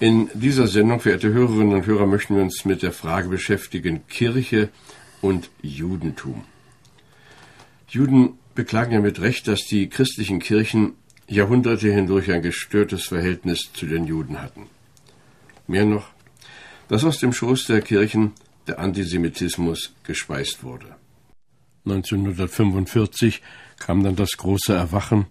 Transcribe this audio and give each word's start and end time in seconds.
In 0.00 0.30
dieser 0.32 0.68
Sendung, 0.68 1.00
verehrte 1.00 1.32
Hörerinnen 1.32 1.74
und 1.74 1.86
Hörer, 1.86 2.06
möchten 2.06 2.36
wir 2.36 2.42
uns 2.42 2.64
mit 2.64 2.82
der 2.82 2.92
Frage 2.92 3.28
beschäftigen 3.28 4.06
Kirche 4.06 4.68
und 5.20 5.50
Judentum. 5.60 6.44
Juden 7.88 8.38
beklagen 8.54 8.92
ja 8.92 9.00
mit 9.00 9.20
Recht, 9.20 9.48
dass 9.48 9.66
die 9.66 9.88
christlichen 9.88 10.38
Kirchen 10.38 10.92
Jahrhunderte 11.26 11.92
hindurch 11.92 12.30
ein 12.30 12.42
gestörtes 12.42 13.06
Verhältnis 13.06 13.70
zu 13.72 13.86
den 13.86 14.06
Juden 14.06 14.40
hatten. 14.40 14.68
Mehr 15.66 15.84
noch, 15.84 16.10
dass 16.86 17.04
aus 17.04 17.18
dem 17.18 17.32
Schoß 17.32 17.66
der 17.66 17.82
Kirchen 17.82 18.32
der 18.68 18.78
Antisemitismus 18.78 19.94
gespeist 20.04 20.62
wurde. 20.62 20.94
1945 21.86 23.42
kam 23.80 24.04
dann 24.04 24.14
das 24.14 24.30
große 24.36 24.74
Erwachen 24.74 25.26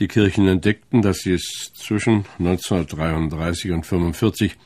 die 0.00 0.08
Kirchen 0.08 0.48
entdeckten, 0.48 1.02
dass 1.02 1.18
sie 1.18 1.34
es 1.34 1.72
zwischen 1.74 2.24
1933 2.38 3.70
und 3.70 3.84
1945 3.84 4.56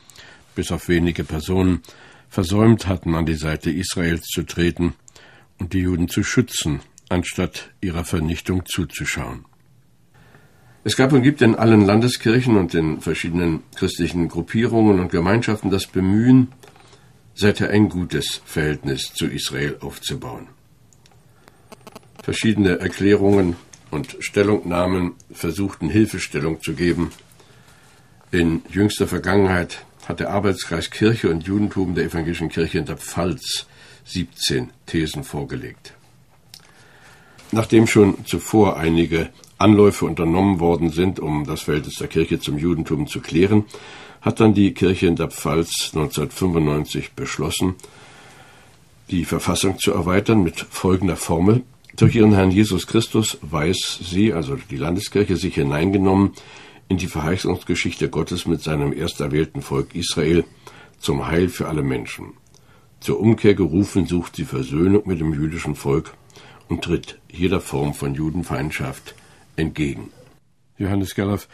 bis 0.55 0.71
auf 0.71 0.87
wenige 0.87 1.25
Personen 1.25 1.81
versäumt 2.29 2.87
hatten, 2.87 3.15
an 3.15 3.25
die 3.25 3.35
Seite 3.35 3.69
Israels 3.69 4.25
zu 4.27 4.43
treten 4.43 4.93
und 5.59 5.73
die 5.73 5.79
Juden 5.79 6.07
zu 6.07 6.23
schützen, 6.23 6.79
anstatt 7.09 7.71
ihrer 7.81 8.05
Vernichtung 8.05 8.65
zuzuschauen. 8.65 9.45
Es 10.85 10.95
gab 10.95 11.11
und 11.11 11.23
gibt 11.23 11.41
in 11.41 11.55
allen 11.55 11.85
Landeskirchen 11.85 12.55
und 12.55 12.73
in 12.73 13.01
verschiedenen 13.01 13.63
christlichen 13.75 14.29
Gruppierungen 14.29 14.99
und 14.99 15.11
Gemeinschaften 15.11 15.69
das 15.69 15.87
Bemühen, 15.87 16.49
seither 17.33 17.69
ein 17.71 17.89
gutes 17.89 18.41
Verhältnis 18.45 19.13
zu 19.13 19.25
Israel 19.25 19.77
aufzubauen. 19.81 20.47
Verschiedene 22.23 22.79
Erklärungen 22.79 23.55
und 23.91 24.17
Stellungnahmen 24.19 25.13
versuchten 25.31 25.89
Hilfestellung 25.89 26.61
zu 26.61 26.73
geben. 26.73 27.11
In 28.31 28.61
jüngster 28.69 29.07
Vergangenheit 29.07 29.85
hat 30.07 30.19
der 30.19 30.31
Arbeitskreis 30.31 30.91
Kirche 30.91 31.29
und 31.29 31.45
Judentum 31.45 31.95
der 31.95 32.05
Evangelischen 32.05 32.49
Kirche 32.49 32.77
in 32.77 32.85
der 32.85 32.97
Pfalz 32.97 33.65
17 34.05 34.69
Thesen 34.85 35.23
vorgelegt. 35.23 35.93
Nachdem 37.51 37.87
schon 37.87 38.25
zuvor 38.25 38.77
einige 38.77 39.29
Anläufe 39.57 40.05
unternommen 40.05 40.59
worden 40.59 40.89
sind, 40.89 41.19
um 41.19 41.45
das 41.45 41.61
Verhältnis 41.61 41.95
der 41.95 42.07
Kirche 42.07 42.39
zum 42.39 42.57
Judentum 42.57 43.07
zu 43.07 43.21
klären, 43.21 43.65
hat 44.21 44.39
dann 44.39 44.53
die 44.53 44.73
Kirche 44.73 45.07
in 45.07 45.15
der 45.15 45.29
Pfalz 45.29 45.91
1995 45.93 47.13
beschlossen, 47.13 47.75
die 49.09 49.23
Verfassung 49.23 49.77
zu 49.79 49.93
erweitern 49.93 50.43
mit 50.43 50.59
folgender 50.59 51.15
Formel 51.15 51.63
durch 51.95 52.15
ihren 52.15 52.33
Herrn 52.33 52.51
Jesus 52.51 52.87
Christus 52.87 53.37
weiß 53.41 53.99
sie, 54.03 54.33
also 54.33 54.57
die 54.69 54.77
Landeskirche, 54.77 55.37
sich 55.37 55.55
hineingenommen 55.55 56.33
in 56.87 56.97
die 56.97 57.07
Verheißungsgeschichte 57.07 58.09
Gottes 58.09 58.45
mit 58.45 58.61
seinem 58.61 58.93
ersterwählten 58.93 59.61
Volk 59.61 59.95
Israel 59.95 60.43
zum 60.99 61.27
Heil 61.27 61.49
für 61.49 61.67
alle 61.67 61.83
Menschen. 61.83 62.33
Zur 62.99 63.19
Umkehr 63.19 63.53
gerufen 63.53 64.05
sucht 64.05 64.35
sie 64.35 64.45
Versöhnung 64.45 65.03
mit 65.05 65.19
dem 65.19 65.33
jüdischen 65.33 65.75
Volk 65.75 66.15
und 66.67 66.83
tritt 66.83 67.19
jeder 67.31 67.61
Form 67.61 67.93
von 67.93 68.15
Judenfeindschaft 68.15 69.15
entgegen. 69.55 70.11
Johannes 70.77 71.15
Gerloff, 71.15 71.47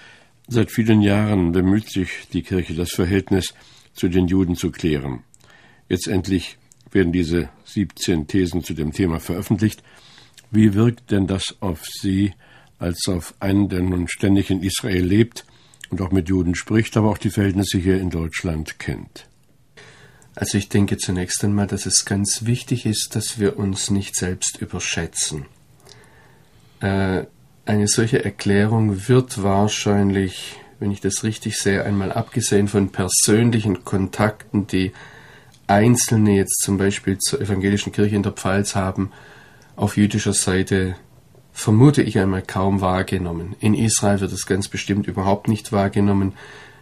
seit 0.47 0.71
vielen 0.71 1.01
Jahren 1.01 1.51
bemüht 1.51 1.89
sich 1.89 2.09
die 2.33 2.41
Kirche, 2.41 2.73
das 2.73 2.91
Verhältnis 2.91 3.53
zu 3.93 4.07
den 4.07 4.27
Juden 4.27 4.55
zu 4.55 4.71
klären. 4.71 5.23
Jetzt 5.89 6.07
endlich 6.07 6.57
werden 6.91 7.11
diese 7.11 7.49
17 7.65 8.27
Thesen 8.27 8.63
zu 8.63 8.73
dem 8.73 8.91
Thema 8.91 9.19
veröffentlicht. 9.19 9.83
Wie 10.51 10.73
wirkt 10.73 11.11
denn 11.11 11.27
das 11.27 11.55
auf 11.61 11.85
Sie 11.85 12.33
als 12.77 13.07
auf 13.07 13.33
einen, 13.39 13.69
der 13.69 13.81
nun 13.81 14.07
ständig 14.07 14.51
in 14.51 14.61
Israel 14.61 15.03
lebt 15.03 15.45
und 15.89 16.01
auch 16.01 16.11
mit 16.11 16.27
Juden 16.27 16.55
spricht, 16.55 16.97
aber 16.97 17.09
auch 17.09 17.17
die 17.17 17.29
Verhältnisse 17.29 17.77
hier 17.77 17.99
in 17.99 18.09
Deutschland 18.09 18.77
kennt? 18.77 19.27
Also 20.35 20.57
ich 20.57 20.69
denke 20.69 20.97
zunächst 20.97 21.43
einmal, 21.43 21.67
dass 21.67 21.85
es 21.85 22.05
ganz 22.05 22.45
wichtig 22.45 22.85
ist, 22.85 23.15
dass 23.15 23.39
wir 23.39 23.57
uns 23.57 23.89
nicht 23.89 24.15
selbst 24.15 24.59
überschätzen. 24.61 25.45
Äh, 26.81 27.25
eine 27.65 27.87
solche 27.87 28.23
Erklärung 28.23 29.07
wird 29.07 29.43
wahrscheinlich, 29.43 30.55
wenn 30.79 30.91
ich 30.91 30.99
das 30.99 31.23
richtig 31.23 31.57
sehe, 31.57 31.83
einmal 31.83 32.11
abgesehen 32.11 32.67
von 32.67 32.91
persönlichen 32.91 33.83
Kontakten, 33.83 34.67
die 34.67 34.91
Einzelne 35.67 36.35
jetzt 36.35 36.61
zum 36.61 36.77
Beispiel 36.77 37.17
zur 37.19 37.39
evangelischen 37.39 37.91
Kirche 37.91 38.15
in 38.15 38.23
der 38.23 38.33
Pfalz 38.33 38.75
haben, 38.75 39.11
auf 39.81 39.97
jüdischer 39.97 40.33
Seite 40.33 40.95
vermute 41.53 42.03
ich 42.03 42.19
einmal 42.19 42.43
kaum 42.43 42.81
wahrgenommen. 42.81 43.55
In 43.59 43.73
Israel 43.73 44.19
wird 44.19 44.31
es 44.31 44.45
ganz 44.45 44.67
bestimmt 44.67 45.07
überhaupt 45.07 45.47
nicht 45.47 45.71
wahrgenommen. 45.71 46.33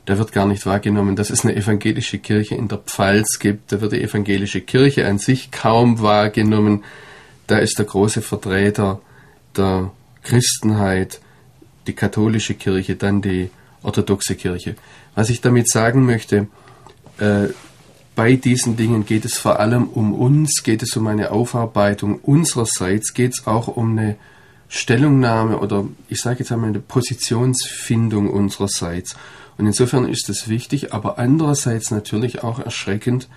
Da 0.04 0.18
wird 0.18 0.34
gar 0.34 0.46
nicht 0.46 0.66
wahrgenommen, 0.66 1.16
dass 1.16 1.30
es 1.30 1.46
eine 1.46 1.56
evangelische 1.56 2.18
Kirche 2.18 2.56
in 2.56 2.68
der 2.68 2.80
Pfalz 2.80 3.40
gibt. 3.40 3.72
Da 3.72 3.80
wird 3.80 3.94
die 3.94 4.02
evangelische 4.02 4.59
Kirche 4.59 5.08
an 5.08 5.18
sich 5.18 5.50
kaum 5.50 6.02
wahrgenommen. 6.02 6.84
Da 7.48 7.59
ist 7.59 7.80
der 7.80 7.86
große 7.86 8.22
Vertreter 8.22 9.00
der 9.56 9.92
Christenheit 10.22 11.22
die 11.88 11.94
katholische 11.94 12.56
Kirche, 12.56 12.96
dann 12.96 13.22
die 13.22 13.50
orthodoxe 13.82 14.36
Kirche. 14.36 14.76
Was 15.16 15.30
ich 15.30 15.40
damit 15.40 15.70
sagen 15.70 16.06
möchte, 16.06 16.48
äh, 17.18 17.48
bei 18.19 18.35
diesen 18.35 18.75
Dingen 18.75 19.06
geht 19.06 19.24
es 19.24 19.38
vor 19.38 19.62
allem 19.62 19.88
um 19.88 20.13
uns, 20.13 20.63
geht 20.63 20.84
es 20.84 20.97
um 20.97 21.07
eine 21.07 21.31
Aufarbeitung 21.31 22.19
unsererseits, 22.19 23.13
geht 23.13 23.31
es 23.31 23.47
auch 23.47 23.69
um 23.69 23.97
eine 23.97 24.18
Stellungnahme 24.68 25.57
oder 25.57 25.85
ich 26.09 26.19
sage 26.19 26.40
jetzt 26.40 26.52
einmal 26.52 26.68
eine 26.68 26.81
Positionsfindung 26.81 28.29
unsererseits. 28.29 29.16
Und 29.58 29.68
insofern 29.68 30.06
ist 30.06 30.28
es 30.28 30.50
wichtig, 30.50 30.94
aber 30.94 31.18
andererseits 31.18 31.91
natürlich 31.91 32.44
auch 32.44 32.59
erschreckend, 32.59 33.29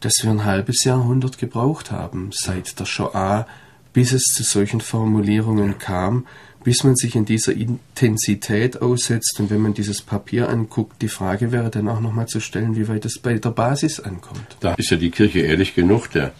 dass 0.00 0.14
wir 0.24 0.32
ein 0.32 0.44
halbes 0.44 0.82
Jahrhundert 0.82 1.38
gebraucht 1.38 1.92
haben, 1.92 2.30
seit 2.32 2.80
der 2.80 2.86
Shoah, 2.86 3.46
bis 3.92 4.10
es 4.10 4.24
zu 4.24 4.42
solchen 4.42 4.80
Formulierungen 4.80 5.78
kam, 5.78 6.26
bis 6.64 6.84
man 6.84 6.96
sich 6.96 7.16
in 7.16 7.24
dieser 7.24 7.52
Intensität 7.52 8.82
aussetzt 8.82 9.40
und 9.40 9.50
wenn 9.50 9.60
man 9.60 9.74
dieses 9.74 10.02
Papier 10.02 10.48
anguckt, 10.48 11.00
die 11.00 11.08
Frage 11.08 11.52
wäre 11.52 11.70
dann 11.70 11.88
auch 11.88 12.00
nochmal 12.00 12.26
zu 12.26 12.40
stellen, 12.40 12.76
wie 12.76 12.88
weit 12.88 13.04
es 13.04 13.18
bei 13.18 13.38
der 13.38 13.50
Basis 13.50 14.00
ankommt. 14.00 14.56
Da 14.60 14.74
ist 14.74 14.90
ja 14.90 14.96
die 14.96 15.10
Kirche 15.10 15.40
ehrlich 15.40 15.74
genug. 15.74 16.10
Der 16.10 16.32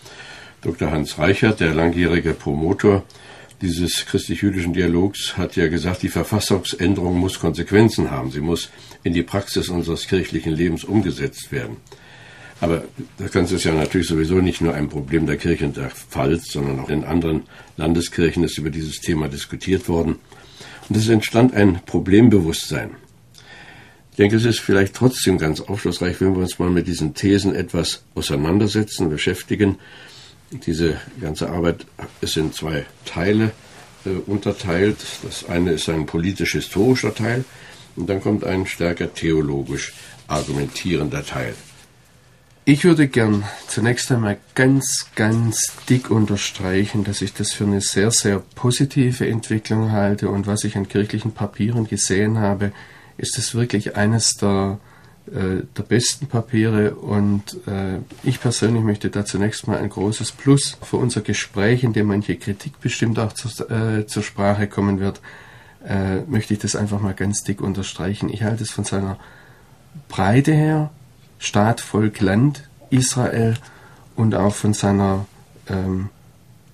Dr. 0.61 0.91
Hans 0.91 1.19
Reichert, 1.19 1.61
der 1.61 1.75
langjährige 1.75 2.35
Promotor 2.35 3.03
dieses 3.63 4.07
christlich-jüdischen 4.07 4.73
Dialogs, 4.73 5.37
hat 5.37 5.57
ja 5.57 5.69
gesagt, 5.69 6.03
die 6.03 6.09
Verfassungsänderung 6.09 7.19
muss 7.19 7.39
Konsequenzen 7.39 8.11
haben. 8.11 8.31
Sie 8.31 8.41
muss 8.41 8.71
in 9.03 9.13
die 9.13 9.23
Praxis 9.23 9.69
unseres 9.69 10.07
kirchlichen 10.07 10.53
Lebens 10.53 10.85
umgesetzt 10.85 11.51
werden. 11.53 11.77
Aber 12.61 12.85
das 13.19 13.33
Ganze 13.33 13.57
ist 13.57 13.65
ja 13.65 13.73
natürlich 13.73 14.09
sowieso 14.09 14.37
nicht 14.37 14.61
nur 14.61 14.75
ein 14.75 14.89
Problem 14.89 15.27
der 15.27 15.39
Kirche 15.39 15.65
in 15.65 15.73
der 15.73 15.91
Pfalz, 15.91 16.53
sondern 16.53 16.81
auch 16.81 16.91
in 16.91 17.05
anderen 17.05 17.45
Landeskirchen 17.77 18.45
ist 18.45 18.59
über 18.59 18.71
dieses 18.71 19.01
Thema 19.01 19.29
diskutiert 19.29 19.89
worden. 19.89 20.17
Und 20.89 20.97
es 20.97 21.09
entstand 21.09 21.55
ein 21.55 21.81
Problembewusstsein. 21.87 22.91
Ich 24.11 24.17
denke, 24.17 24.37
es 24.37 24.45
ist 24.45 24.61
vielleicht 24.61 24.95
trotzdem 24.95 25.39
ganz 25.39 25.61
aufschlussreich, 25.63 26.21
wenn 26.21 26.35
wir 26.35 26.43
uns 26.43 26.59
mal 26.59 26.69
mit 26.69 26.87
diesen 26.87 27.15
Thesen 27.15 27.55
etwas 27.55 28.03
auseinandersetzen, 28.15 29.09
beschäftigen. 29.09 29.79
Diese 30.51 31.01
ganze 31.21 31.49
Arbeit 31.49 31.87
ist 32.21 32.37
in 32.37 32.53
zwei 32.53 32.85
Teile 33.07 33.53
äh, 34.05 34.11
unterteilt. 34.27 34.99
Das 35.23 35.49
eine 35.49 35.73
ist 35.73 35.89
ein 35.89 36.05
politisch-historischer 36.05 37.15
Teil 37.15 37.45
und 37.97 38.11
dann 38.11 38.21
kommt 38.21 38.45
ein 38.45 38.67
stärker 38.67 39.15
theologisch 39.15 39.95
argumentierender 40.27 41.25
Teil. 41.25 41.55
Ich 42.71 42.85
würde 42.85 43.09
gern 43.09 43.43
zunächst 43.67 44.13
einmal 44.13 44.37
ganz, 44.55 45.09
ganz 45.17 45.73
dick 45.89 46.09
unterstreichen, 46.09 47.03
dass 47.03 47.21
ich 47.21 47.35
das 47.35 47.51
für 47.53 47.65
eine 47.65 47.81
sehr, 47.81 48.13
sehr 48.13 48.41
positive 48.55 49.27
Entwicklung 49.27 49.91
halte 49.91 50.29
und 50.29 50.47
was 50.47 50.63
ich 50.63 50.77
an 50.77 50.87
kirchlichen 50.87 51.33
Papieren 51.33 51.89
gesehen 51.89 52.39
habe, 52.39 52.71
ist 53.19 53.39
es 53.39 53.57
wirklich 53.57 53.97
eines 53.97 54.37
der, 54.37 54.79
äh, 55.27 55.65
der 55.77 55.83
besten 55.83 56.29
Papiere 56.29 56.95
und 56.95 57.57
äh, 57.67 57.99
ich 58.23 58.41
persönlich 58.41 58.85
möchte 58.85 59.11
da 59.11 59.25
zunächst 59.25 59.67
mal 59.67 59.79
ein 59.79 59.91
großes 59.91 60.31
Plus 60.31 60.79
für 60.81 60.99
unser 60.99 61.23
Gespräch, 61.23 61.83
in 61.83 61.93
dem 61.93 62.07
manche 62.07 62.37
Kritik 62.37 62.81
bestimmt 62.81 63.19
auch 63.19 63.33
zur, 63.33 63.69
äh, 63.69 64.07
zur 64.07 64.23
Sprache 64.23 64.69
kommen 64.69 65.01
wird, 65.01 65.21
äh, 65.85 66.21
möchte 66.21 66.55
ich 66.55 66.61
das 66.61 66.77
einfach 66.77 67.01
mal 67.01 67.15
ganz 67.15 67.43
dick 67.43 67.63
unterstreichen. 67.63 68.33
Ich 68.33 68.45
halte 68.45 68.63
es 68.63 68.71
von 68.71 68.85
seiner 68.85 69.19
Breite 70.09 70.53
her, 70.53 70.93
Staat, 71.41 71.81
Volk, 71.81 72.21
Land, 72.21 72.69
Israel 72.91 73.57
und 74.15 74.35
auch 74.37 74.55
von 74.55 74.75
seiner 74.75 75.27
ähm, 75.69 76.11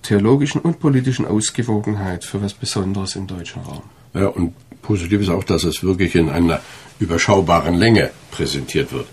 theologischen 0.03 0.61
und 0.61 0.79
politischen 0.79 1.25
Ausgewogenheit 1.25 2.23
für 2.23 2.41
was 2.41 2.53
Besonderes 2.53 3.15
im 3.15 3.25
deutschen 3.25 3.63
Raum. 3.63 3.83
Ja, 4.13 4.27
und 4.27 4.53
positiv 4.81 5.21
ist 5.21 5.29
auch, 5.29 5.43
dass 5.43 5.63
es 5.63 5.83
wirklich 5.83 6.15
in 6.15 6.29
einer 6.29 6.59
überschaubaren 6.99 7.75
Länge 7.75 8.11
präsentiert 8.31 8.91
wird. 8.91 9.07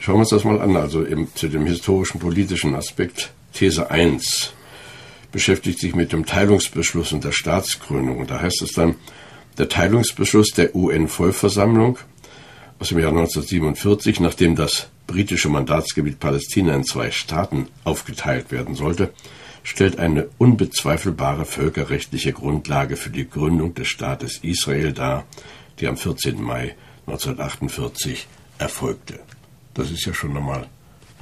Schauen 0.00 0.16
wir 0.16 0.20
uns 0.20 0.30
das 0.30 0.44
mal 0.44 0.60
an, 0.60 0.74
also 0.76 1.04
im, 1.04 1.28
zu 1.34 1.48
dem 1.48 1.66
historischen 1.66 2.18
politischen 2.18 2.74
Aspekt. 2.74 3.32
These 3.52 3.90
1 3.90 4.52
beschäftigt 5.30 5.80
sich 5.80 5.94
mit 5.94 6.12
dem 6.12 6.26
Teilungsbeschluss 6.26 7.12
und 7.12 7.24
der 7.24 7.32
Staatsgründung. 7.32 8.18
Und 8.18 8.30
da 8.30 8.40
heißt 8.40 8.62
es 8.62 8.72
dann, 8.72 8.96
der 9.58 9.68
Teilungsbeschluss 9.68 10.50
der 10.50 10.74
UN-Vollversammlung 10.74 11.98
aus 12.82 12.88
dem 12.88 12.98
Jahr 12.98 13.10
1947, 13.10 14.18
nachdem 14.18 14.56
das 14.56 14.88
britische 15.06 15.48
Mandatsgebiet 15.48 16.18
Palästina 16.18 16.74
in 16.74 16.82
zwei 16.82 17.12
Staaten 17.12 17.68
aufgeteilt 17.84 18.50
werden 18.50 18.74
sollte, 18.74 19.12
stellt 19.62 20.00
eine 20.00 20.28
unbezweifelbare 20.38 21.44
völkerrechtliche 21.44 22.32
Grundlage 22.32 22.96
für 22.96 23.10
die 23.10 23.30
Gründung 23.30 23.72
des 23.74 23.86
Staates 23.86 24.40
Israel 24.42 24.92
dar, 24.92 25.26
die 25.78 25.86
am 25.86 25.96
14. 25.96 26.42
Mai 26.42 26.74
1948 27.06 28.26
erfolgte. 28.58 29.20
Das 29.74 29.92
ist 29.92 30.04
ja 30.04 30.12
schon 30.12 30.36
einmal 30.36 30.66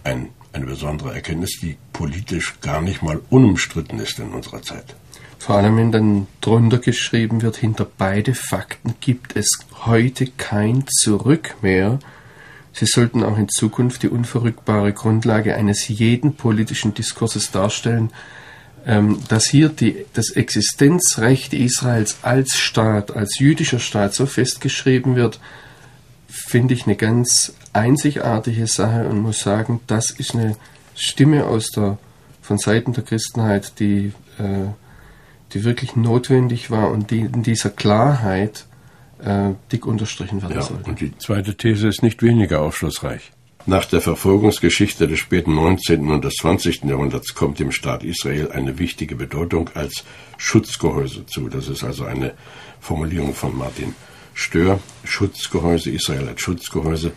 ein, 0.03 0.31
eine 0.55 0.65
besondere 0.65 1.13
Erkenntnis, 1.13 1.59
die 1.61 1.77
politisch 1.93 2.59
gar 2.63 2.81
nicht 2.81 3.03
mal 3.03 3.21
unumstritten 3.29 3.99
ist 3.99 4.19
in 4.19 4.31
unserer 4.31 4.63
Zeit. 4.63 4.97
Vor 5.41 5.57
allem, 5.57 5.79
wenn 5.79 5.91
dann 5.91 6.27
drunter 6.43 6.77
geschrieben 6.77 7.41
wird, 7.41 7.57
hinter 7.57 7.87
beide 7.97 8.35
Fakten 8.35 8.97
gibt 9.01 9.37
es 9.37 9.49
heute 9.87 10.27
kein 10.27 10.85
Zurück 10.87 11.57
mehr. 11.63 11.99
Sie 12.75 12.85
sollten 12.85 13.25
auch 13.25 13.39
in 13.39 13.49
Zukunft 13.49 14.03
die 14.03 14.11
unverrückbare 14.11 14.93
Grundlage 14.93 15.57
eines 15.57 15.89
jeden 15.89 16.35
politischen 16.37 16.93
Diskurses 16.93 17.51
darstellen, 17.51 18.11
ähm, 18.85 19.19
dass 19.29 19.47
hier 19.47 19.71
die, 19.71 20.05
das 20.13 20.29
Existenzrecht 20.29 21.55
Israels 21.55 22.19
als 22.21 22.59
Staat, 22.59 23.17
als 23.17 23.39
jüdischer 23.39 23.81
Staat 23.81 24.15
so 24.15 24.27
festgeschrieben 24.27 25.17
wird, 25.17 25.41
finde 26.29 26.75
ich 26.75 26.85
eine 26.85 26.97
ganz 26.97 27.55
einzigartige 27.73 28.67
Sache 28.67 29.09
und 29.09 29.23
muss 29.23 29.41
sagen, 29.41 29.81
das 29.87 30.11
ist 30.11 30.35
eine 30.35 30.57
Stimme 30.95 31.47
aus 31.47 31.71
der, 31.71 31.97
von 32.43 32.59
Seiten 32.59 32.93
der 32.93 33.05
Christenheit, 33.05 33.81
die, 33.81 34.13
äh, 34.39 34.69
die 35.53 35.65
wirklich 35.65 35.97
notwendig 35.97 36.71
war 36.71 36.91
und 36.91 37.11
die 37.11 37.21
in 37.21 37.43
dieser 37.43 37.71
Klarheit 37.71 38.67
äh, 39.23 39.51
dick 39.73 39.87
unterstrichen 39.87 40.43
werden 40.43 40.55
ja, 40.55 40.63
sollte. 40.63 40.91
Und 40.91 41.01
die 41.01 41.17
zweite 41.19 41.57
These 41.57 41.89
ist 41.89 42.03
nicht 42.03 42.23
weniger 42.23 42.63
aufschlussreich. 42.63 43.33
Nach 43.67 43.85
der 43.85 44.01
Verfolgungsgeschichte 44.01 45.07
des 45.07 45.19
späten 45.19 45.55
19. 45.55 46.11
und 46.11 46.25
des 46.25 46.35
20. 46.37 46.85
Jahrhunderts 46.85 47.35
kommt 47.35 47.59
dem 47.59 47.73
Staat 47.73 48.03
Israel 48.03 48.51
eine 48.53 48.79
wichtige 48.79 49.17
Bedeutung 49.17 49.71
als 49.75 50.05
Schutzgehäuse 50.39 51.27
zu. 51.27 51.49
Das 51.49 51.69
ist 51.69 51.85
also 51.85 52.05
eine 52.05 52.33
Formulierung 52.81 53.35
von 53.35 53.57
Martin 53.57 53.95
Stör, 54.33 54.81
Schutzgehäuse, 55.05 55.91
Israel 55.91 56.29
als 56.29 56.41
Schutzgehäuse, 56.41 57.13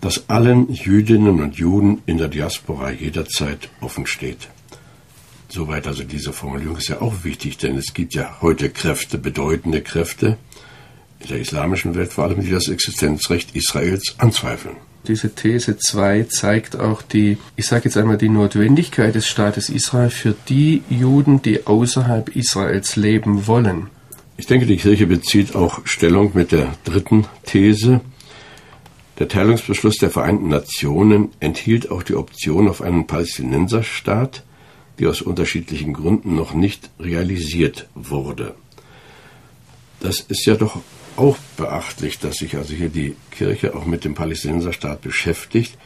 das 0.00 0.30
allen 0.30 0.72
Jüdinnen 0.72 1.40
und 1.40 1.56
Juden 1.56 2.02
in 2.06 2.18
der 2.18 2.28
Diaspora 2.28 2.90
jederzeit 2.92 3.68
offen 3.80 4.06
steht. 4.06 4.48
Soweit 5.52 5.88
also 5.88 6.04
diese 6.04 6.32
Formulierung 6.32 6.76
ist 6.76 6.88
ja 6.88 7.00
auch 7.00 7.24
wichtig, 7.24 7.58
denn 7.58 7.76
es 7.76 7.92
gibt 7.92 8.14
ja 8.14 8.36
heute 8.40 8.70
Kräfte, 8.70 9.18
bedeutende 9.18 9.82
Kräfte, 9.82 10.38
in 11.18 11.26
der 11.26 11.40
islamischen 11.40 11.96
Welt 11.96 12.12
vor 12.12 12.24
allem, 12.24 12.40
die 12.40 12.50
das 12.50 12.68
Existenzrecht 12.68 13.56
Israels 13.56 14.14
anzweifeln. 14.18 14.76
Diese 15.08 15.34
These 15.34 15.76
2 15.76 16.24
zeigt 16.24 16.78
auch 16.78 17.02
die, 17.02 17.36
ich 17.56 17.66
sage 17.66 17.86
jetzt 17.86 17.96
einmal, 17.96 18.16
die 18.16 18.28
Notwendigkeit 18.28 19.14
des 19.14 19.26
Staates 19.26 19.70
Israel 19.70 20.10
für 20.10 20.36
die 20.48 20.82
Juden, 20.88 21.42
die 21.42 21.66
außerhalb 21.66 22.36
Israels 22.36 22.94
leben 22.94 23.48
wollen. 23.48 23.88
Ich 24.36 24.46
denke, 24.46 24.66
die 24.66 24.76
Kirche 24.76 25.06
bezieht 25.06 25.56
auch 25.56 25.80
Stellung 25.84 26.30
mit 26.34 26.52
der 26.52 26.74
dritten 26.84 27.26
These. 27.44 28.00
Der 29.18 29.26
Teilungsbeschluss 29.26 29.96
der 29.96 30.10
Vereinten 30.10 30.48
Nationen 30.48 31.30
enthielt 31.40 31.90
auch 31.90 32.04
die 32.04 32.14
Option 32.14 32.68
auf 32.68 32.82
einen 32.82 33.06
Palästinenserstaat, 33.06 34.44
die 35.00 35.06
aus 35.06 35.22
unterschiedlichen 35.22 35.94
Gründen 35.94 36.36
noch 36.36 36.52
nicht 36.52 36.90
realisiert 37.00 37.88
wurde. 37.94 38.54
Das 40.00 40.20
ist 40.20 40.44
ja 40.44 40.54
doch 40.54 40.82
auch 41.16 41.38
beachtlich, 41.56 42.18
dass 42.18 42.36
sich 42.36 42.56
also 42.56 42.74
hier 42.74 42.90
die 42.90 43.16
Kirche 43.30 43.74
auch 43.74 43.86
mit 43.86 44.04
dem 44.04 44.14
Palästinenserstaat 44.14 45.00
beschäftigt. 45.00 45.78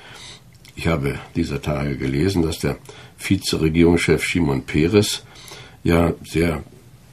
Ich 0.76 0.88
habe 0.88 1.20
dieser 1.36 1.62
Tage 1.62 1.96
gelesen, 1.96 2.42
dass 2.42 2.58
der 2.58 2.76
Vizeregierungschef 3.18 4.24
Shimon 4.24 4.64
Peres 4.64 5.22
ja 5.84 6.12
sehr 6.24 6.64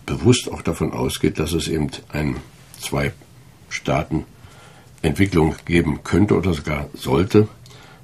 bewusst 0.07 0.51
auch 0.51 0.63
davon 0.63 0.93
ausgeht, 0.93 1.37
dass 1.39 1.53
es 1.53 1.67
eben 1.67 1.91
ein 2.09 2.37
Zwei-Staaten-Entwicklung 2.79 5.55
geben 5.65 5.99
könnte 6.03 6.35
oder 6.35 6.55
sogar 6.55 6.89
sollte. 6.95 7.47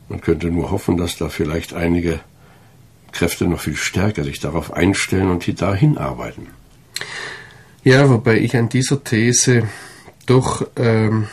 Man 0.07 0.21
könnte 0.21 0.51
nur 0.51 0.69
hoffen, 0.69 0.97
dass 0.97 1.17
da 1.17 1.29
vielleicht 1.29 1.73
einige 1.73 2.19
Kräfte 3.17 3.47
noch 3.47 3.61
viel 3.61 3.75
stärker 3.75 4.23
sich 4.23 4.39
darauf 4.39 4.73
einstellen 4.73 5.31
und 5.31 5.61
dahin 5.61 5.97
arbeiten. 5.97 6.47
Ja, 7.83 8.09
wobei 8.09 8.37
ich 8.37 8.55
an 8.55 8.69
dieser 8.69 9.03
These 9.03 9.67
doch 10.27 10.67
ähm, 10.75 11.27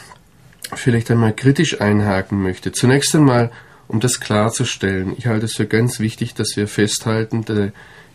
vielleicht 0.74 1.10
einmal 1.10 1.34
kritisch 1.34 1.80
einhaken 1.82 2.42
möchte. 2.42 2.72
Zunächst 2.72 3.14
einmal, 3.14 3.50
um 3.86 4.00
das 4.00 4.20
klarzustellen, 4.20 5.14
ich 5.18 5.26
halte 5.26 5.44
es 5.44 5.56
für 5.56 5.66
ganz 5.66 6.00
wichtig, 6.00 6.32
dass 6.32 6.56
wir 6.56 6.68
festhalten, 6.68 7.44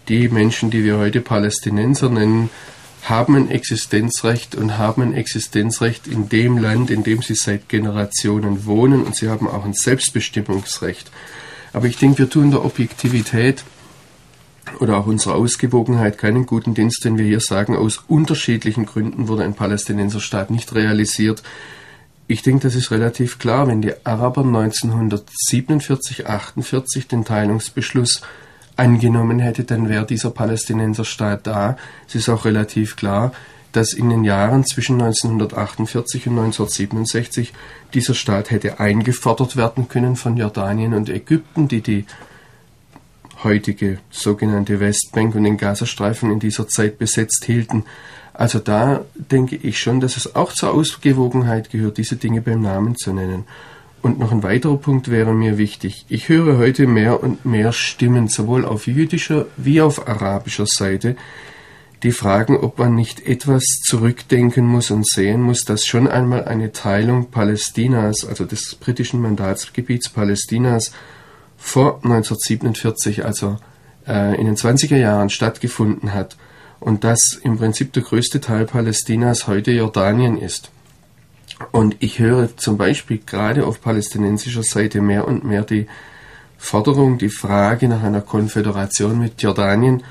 die, 0.08 0.30
Menschen, 0.30 0.72
die 0.72 0.84
wir 0.84 0.98
heute 0.98 1.22
Palästinenser 1.22 2.10
nennen, 2.10 2.50
haben 3.04 3.36
ein 3.36 3.52
Existenzrecht 3.52 4.56
und 4.56 4.80
haben 4.80 5.04
ein 5.04 5.14
Existenzrecht 5.14 6.08
in 6.08 6.28
dem 6.28 6.58
Land, 6.58 6.90
in 6.90 7.04
dem 7.04 7.22
sie 7.22 7.36
seit 7.36 7.70
Generationen 7.70 8.66
wohnen 8.66 9.04
und 9.04 9.16
sie 9.16 9.30
haben 9.30 9.48
auch 9.48 9.64
ein 9.64 9.74
Selbstbestimmungsrecht. 9.74 11.12
Aber 11.74 11.88
ich 11.88 11.98
denke, 11.98 12.20
wir 12.20 12.30
tun 12.30 12.52
der 12.52 12.66
Objektivität 12.66 13.64
oder 14.80 14.98
auch 14.98 15.08
unserer 15.08 15.36
Ausgewogenheit 15.36 16.18
keinen 16.18 16.46
guten 16.46 16.74
Dienst, 16.74 17.04
wenn 17.04 17.18
wir 17.18 17.26
hier 17.26 17.40
sagen, 17.40 17.76
aus 17.76 18.04
unterschiedlichen 18.08 18.86
Gründen 18.86 19.28
wurde 19.28 19.44
ein 19.44 19.56
Palästinenserstaat 19.56 20.52
nicht 20.52 20.74
realisiert. 20.76 21.44
Ich 22.28 22.44
denke, 22.44 22.68
das 22.68 22.76
ist 22.76 22.92
relativ 22.92 23.40
klar, 23.40 23.68
wenn 23.68 23.82
die 23.82 23.94
Araber 24.06 24.44
1947, 24.44 26.28
48 26.28 27.08
den 27.08 27.26
Teilungsbeschluss 27.26 28.22
angenommen 28.76 29.40
hätte, 29.40 29.64
dann 29.64 29.90
wäre 29.90 30.06
dieser 30.06 30.30
Palästinenserstaat 30.30 31.48
da. 31.48 31.78
Es 32.08 32.16
ist 32.16 32.30
auch 32.30 32.46
relativ 32.46 32.96
klar, 32.96 33.32
dass 33.72 33.94
in 33.94 34.10
den 34.10 34.24
Jahren 34.24 34.66
zwischen 34.66 35.02
1948 35.02 36.28
und 36.28 36.40
1967 36.40 37.54
dieser 37.94 38.14
Staat 38.14 38.52
hätte 38.52 38.80
eingefordert 38.80 39.56
werden 39.56 39.88
können 39.88 40.16
von 40.16 40.38
Jordanien 40.38 40.94
und 40.94 41.10
Ägypten, 41.10 41.68
die 41.68 41.82
die 41.82 42.06
heutige 43.44 44.00
sogenannte 44.10 44.80
Westbank 44.80 45.36
und 45.36 45.44
den 45.44 45.58
Gazastreifen 45.58 46.32
in 46.32 46.40
dieser 46.40 46.68
Zeit 46.68 46.98
besetzt 46.98 47.46
hielten. 47.46 47.86
Also 48.34 48.60
da 48.60 49.06
denke 49.16 49.56
ich 49.56 49.80
schon, 49.80 50.00
dass 50.00 50.18
es 50.18 50.36
auch 50.36 50.54
zur 50.54 50.74
Ausgewogenheit 50.74 51.70
gehört, 51.70 51.98
diese 51.98 52.16
Dinge 52.16 52.42
beim 52.42 52.62
Namen 52.62 52.96
zu 52.96 53.14
nennen. 53.14 53.46
Und 54.02 54.18
noch 54.18 54.32
ein 54.32 54.44
weiterer 54.44 54.78
Punkt 54.78 55.12
wäre 55.12 55.34
mir 55.34 55.58
wichtig. 55.58 56.06
Ich 56.08 56.30
höre 56.30 56.58
heute 56.58 56.88
mehr 56.88 57.22
und 57.22 57.46
mehr 57.46 57.74
Stimmen, 57.74 58.30
sowohl 58.30 58.64
auf 58.64 58.88
jüdischer 58.88 59.46
wie 59.58 59.82
auf 59.82 60.08
arabischer 60.08 60.66
Seite, 60.66 61.18
die 62.04 62.12
fragen, 62.12 62.58
ob 62.58 62.80
man 62.80 62.96
nicht 62.96 63.26
etwas 63.26 63.64
zurückdenken 63.84 64.66
muss 64.66 64.92
und 64.92 65.08
sehen 65.08 65.42
muss, 65.42 65.66
dass 65.66 65.86
schon 65.86 66.08
einmal 66.08 66.46
eine 66.46 66.72
Teilung 66.72 67.30
Palästinas, 67.30 68.26
also 68.26 68.46
des 68.46 68.76
britischen 68.76 69.22
Mandatsgebiets 69.22 70.10
Palästinas, 70.10 70.92
vor 71.58 71.96
1947, 72.04 73.26
also 73.26 73.58
äh, 74.08 74.40
in 74.40 74.46
den 74.46 74.56
20er 74.56 74.96
Jahren 74.96 75.30
stattgefunden 75.30 76.14
hat 76.14 76.38
und 76.80 77.04
dass 77.04 77.40
im 77.44 77.58
Prinzip 77.58 77.94
der 77.94 78.04
größte 78.04 78.40
Teil 78.40 78.66
Palästinas 78.66 79.48
heute 79.48 79.72
Jordanien 79.72 80.38
ist. 80.38 80.72
Und 81.72 81.98
ich 82.00 82.20
höre 82.20 82.56
zum 82.56 82.78
Beispiel 82.78 83.20
gerade 83.26 83.66
auf 83.66 83.82
palästinensischer 83.82 84.64
Seite 84.64 85.02
mehr 85.02 85.28
und 85.28 85.44
mehr 85.44 85.64
die 85.64 85.88
Forderung, 86.58 87.18
die 87.18 87.30
Frage 87.30 87.90
nach 87.90 88.04
einer 88.04 88.22
Konföderation 88.22 89.20
mit 89.20 89.42
Jordanien. 89.42 90.04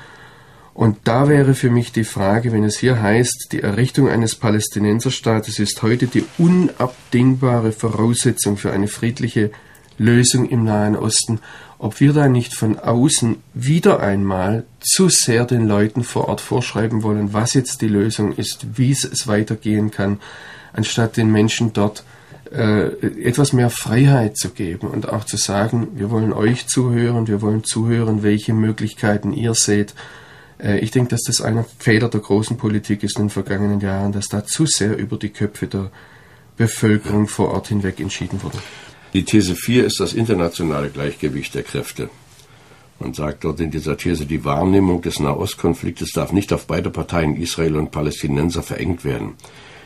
Und 0.79 0.99
da 1.03 1.27
wäre 1.27 1.55
für 1.55 1.69
mich 1.69 1.91
die 1.91 2.05
Frage, 2.05 2.53
wenn 2.53 2.63
es 2.63 2.77
hier 2.77 3.01
heißt, 3.01 3.49
die 3.51 3.61
Errichtung 3.61 4.07
eines 4.07 4.35
Palästinenserstaates 4.35 5.59
ist 5.59 5.83
heute 5.83 6.07
die 6.07 6.23
unabdingbare 6.37 7.73
Voraussetzung 7.73 8.55
für 8.55 8.71
eine 8.71 8.87
friedliche 8.87 9.51
Lösung 9.97 10.47
im 10.47 10.63
Nahen 10.63 10.95
Osten, 10.95 11.41
ob 11.79 11.99
wir 11.99 12.13
da 12.13 12.29
nicht 12.29 12.55
von 12.55 12.79
außen 12.79 13.35
wieder 13.53 13.99
einmal 13.99 14.63
zu 14.79 15.09
sehr 15.09 15.43
den 15.43 15.67
Leuten 15.67 16.05
vor 16.05 16.29
Ort 16.29 16.39
vorschreiben 16.39 17.03
wollen, 17.03 17.33
was 17.33 17.55
jetzt 17.55 17.81
die 17.81 17.89
Lösung 17.89 18.33
ist, 18.33 18.77
wie 18.77 18.91
es 18.91 19.27
weitergehen 19.27 19.91
kann, 19.91 20.21
anstatt 20.71 21.17
den 21.17 21.29
Menschen 21.29 21.73
dort 21.73 22.05
äh, 22.53 22.85
etwas 23.21 23.51
mehr 23.51 23.69
Freiheit 23.69 24.37
zu 24.37 24.51
geben 24.51 24.87
und 24.87 25.09
auch 25.09 25.25
zu 25.25 25.35
sagen, 25.35 25.89
wir 25.95 26.09
wollen 26.09 26.31
euch 26.31 26.67
zuhören, 26.67 27.27
wir 27.27 27.41
wollen 27.41 27.65
zuhören, 27.65 28.23
welche 28.23 28.53
Möglichkeiten 28.53 29.33
ihr 29.33 29.55
seht. 29.55 29.93
Äh, 30.61 30.79
ich 30.79 30.91
denke, 30.91 31.09
dass 31.09 31.23
das 31.23 31.41
einer 31.41 31.65
Fehler 31.79 32.09
der 32.09 32.21
großen 32.21 32.57
Politik 32.57 33.03
ist 33.03 33.17
in 33.17 33.25
den 33.25 33.29
vergangenen 33.29 33.79
Jahren, 33.79 34.11
dass 34.11 34.27
da 34.27 34.45
zu 34.45 34.65
sehr 34.65 34.97
über 34.97 35.17
die 35.17 35.29
Köpfe 35.29 35.67
der 35.67 35.91
Bevölkerung 36.57 37.27
vor 37.27 37.51
Ort 37.51 37.69
hinweg 37.69 37.99
entschieden 37.99 38.43
wurde. 38.43 38.57
Die 39.13 39.23
These 39.23 39.55
4 39.55 39.85
ist 39.85 39.99
das 39.99 40.13
internationale 40.13 40.89
Gleichgewicht 40.89 41.55
der 41.55 41.63
Kräfte. 41.63 42.09
Man 42.99 43.13
sagt 43.13 43.45
dort 43.45 43.61
in 43.61 43.71
dieser 43.71 43.95
These, 43.97 44.25
die 44.25 44.43
Wahrnehmung 44.43 45.01
des 45.01 45.19
Nahostkonfliktes 45.19 46.11
darf 46.11 46.33
nicht 46.33 46.51
auf 46.51 46.67
beide 46.67 46.89
Parteien 46.89 47.37
Israel 47.37 47.77
und 47.77 47.91
Palästinenser 47.91 48.61
verengt 48.61 49.05
werden. 49.05 49.35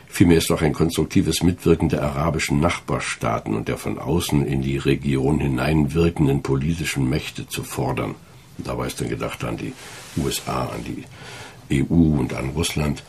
Vielmehr 0.08 0.38
ist 0.38 0.50
auch 0.50 0.62
ein 0.62 0.72
konstruktives 0.72 1.42
Mitwirken 1.42 1.88
der 1.88 2.02
arabischen 2.02 2.60
Nachbarstaaten 2.60 3.54
und 3.54 3.68
der 3.68 3.78
von 3.78 3.98
außen 3.98 4.44
in 4.44 4.62
die 4.62 4.78
Region 4.78 5.38
hineinwirkenden 5.38 6.42
politischen 6.42 7.08
Mächte 7.08 7.48
zu 7.48 7.62
fordern. 7.62 8.16
Und 8.58 8.66
dabei 8.66 8.86
ist 8.86 9.00
dann 9.00 9.08
gedacht 9.08 9.42
an 9.44 9.56
die 9.56 9.72
USA, 10.16 10.66
an 10.66 10.84
die 10.84 11.84
EU 11.84 12.18
und 12.18 12.34
an 12.34 12.50
Russland. 12.50 13.02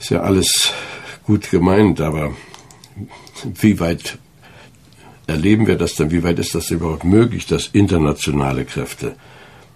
Ist 0.00 0.10
ja 0.10 0.20
alles 0.20 0.72
gut 1.24 1.50
gemeint, 1.50 2.00
aber 2.00 2.34
wie 3.44 3.78
weit 3.78 4.18
erleben 5.26 5.66
wir 5.66 5.76
das 5.76 5.94
denn? 5.94 6.10
Wie 6.10 6.24
weit 6.24 6.38
ist 6.38 6.54
das 6.54 6.70
überhaupt 6.70 7.04
möglich, 7.04 7.46
dass 7.46 7.68
internationale 7.68 8.64
Kräfte 8.64 9.16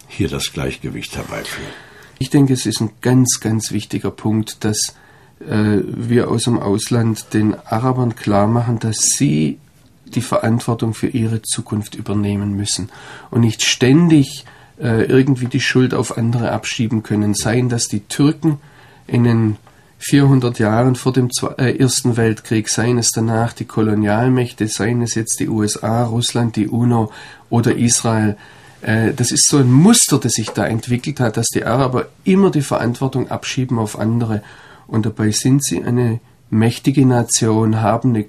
hier 0.08 0.28
das 0.28 0.52
Gleichgewicht 0.52 1.16
herbeiführen? 1.16 1.70
Ich 2.18 2.30
denke, 2.30 2.52
es 2.52 2.66
ist 2.66 2.80
ein 2.80 2.90
ganz, 3.02 3.40
ganz 3.40 3.72
wichtiger 3.72 4.10
Punkt, 4.10 4.64
dass 4.64 4.96
äh, 5.40 5.78
wir 5.84 6.30
aus 6.30 6.44
dem 6.44 6.58
Ausland 6.58 7.34
den 7.34 7.54
Arabern 7.54 8.16
klar 8.16 8.46
machen, 8.46 8.78
dass 8.78 8.96
sie 8.96 9.58
die 10.06 10.22
Verantwortung 10.22 10.94
für 10.94 11.08
ihre 11.08 11.42
Zukunft 11.42 11.94
übernehmen 11.94 12.56
müssen 12.56 12.90
und 13.30 13.40
nicht 13.40 13.62
ständig 13.62 14.44
äh, 14.80 15.04
irgendwie 15.04 15.46
die 15.46 15.60
Schuld 15.60 15.94
auf 15.94 16.16
andere 16.16 16.52
abschieben 16.52 17.02
können. 17.02 17.34
Seien 17.34 17.68
das 17.68 17.88
die 17.88 18.00
Türken 18.00 18.58
in 19.06 19.24
den 19.24 19.56
400 19.98 20.58
Jahren 20.58 20.94
vor 20.94 21.12
dem 21.12 21.30
äh, 21.58 21.76
Ersten 21.78 22.16
Weltkrieg, 22.16 22.68
seien 22.68 22.98
es 22.98 23.10
danach 23.10 23.52
die 23.52 23.64
Kolonialmächte, 23.64 24.68
seien 24.68 25.02
es 25.02 25.14
jetzt 25.14 25.40
die 25.40 25.48
USA, 25.48 26.04
Russland, 26.04 26.56
die 26.56 26.68
UNO 26.68 27.10
oder 27.48 27.76
Israel. 27.76 28.36
Äh, 28.82 29.14
das 29.14 29.32
ist 29.32 29.48
so 29.48 29.58
ein 29.58 29.72
Muster, 29.72 30.18
das 30.18 30.32
sich 30.32 30.50
da 30.50 30.66
entwickelt 30.66 31.20
hat, 31.20 31.36
dass 31.36 31.46
die 31.48 31.64
Araber 31.64 32.08
immer 32.24 32.50
die 32.50 32.62
Verantwortung 32.62 33.30
abschieben 33.30 33.78
auf 33.78 33.98
andere 33.98 34.42
und 34.86 35.06
dabei 35.06 35.30
sind 35.30 35.64
sie 35.64 35.82
eine 35.82 36.20
mächtige 36.50 37.06
Nation, 37.06 37.80
haben 37.80 38.10
eine 38.10 38.26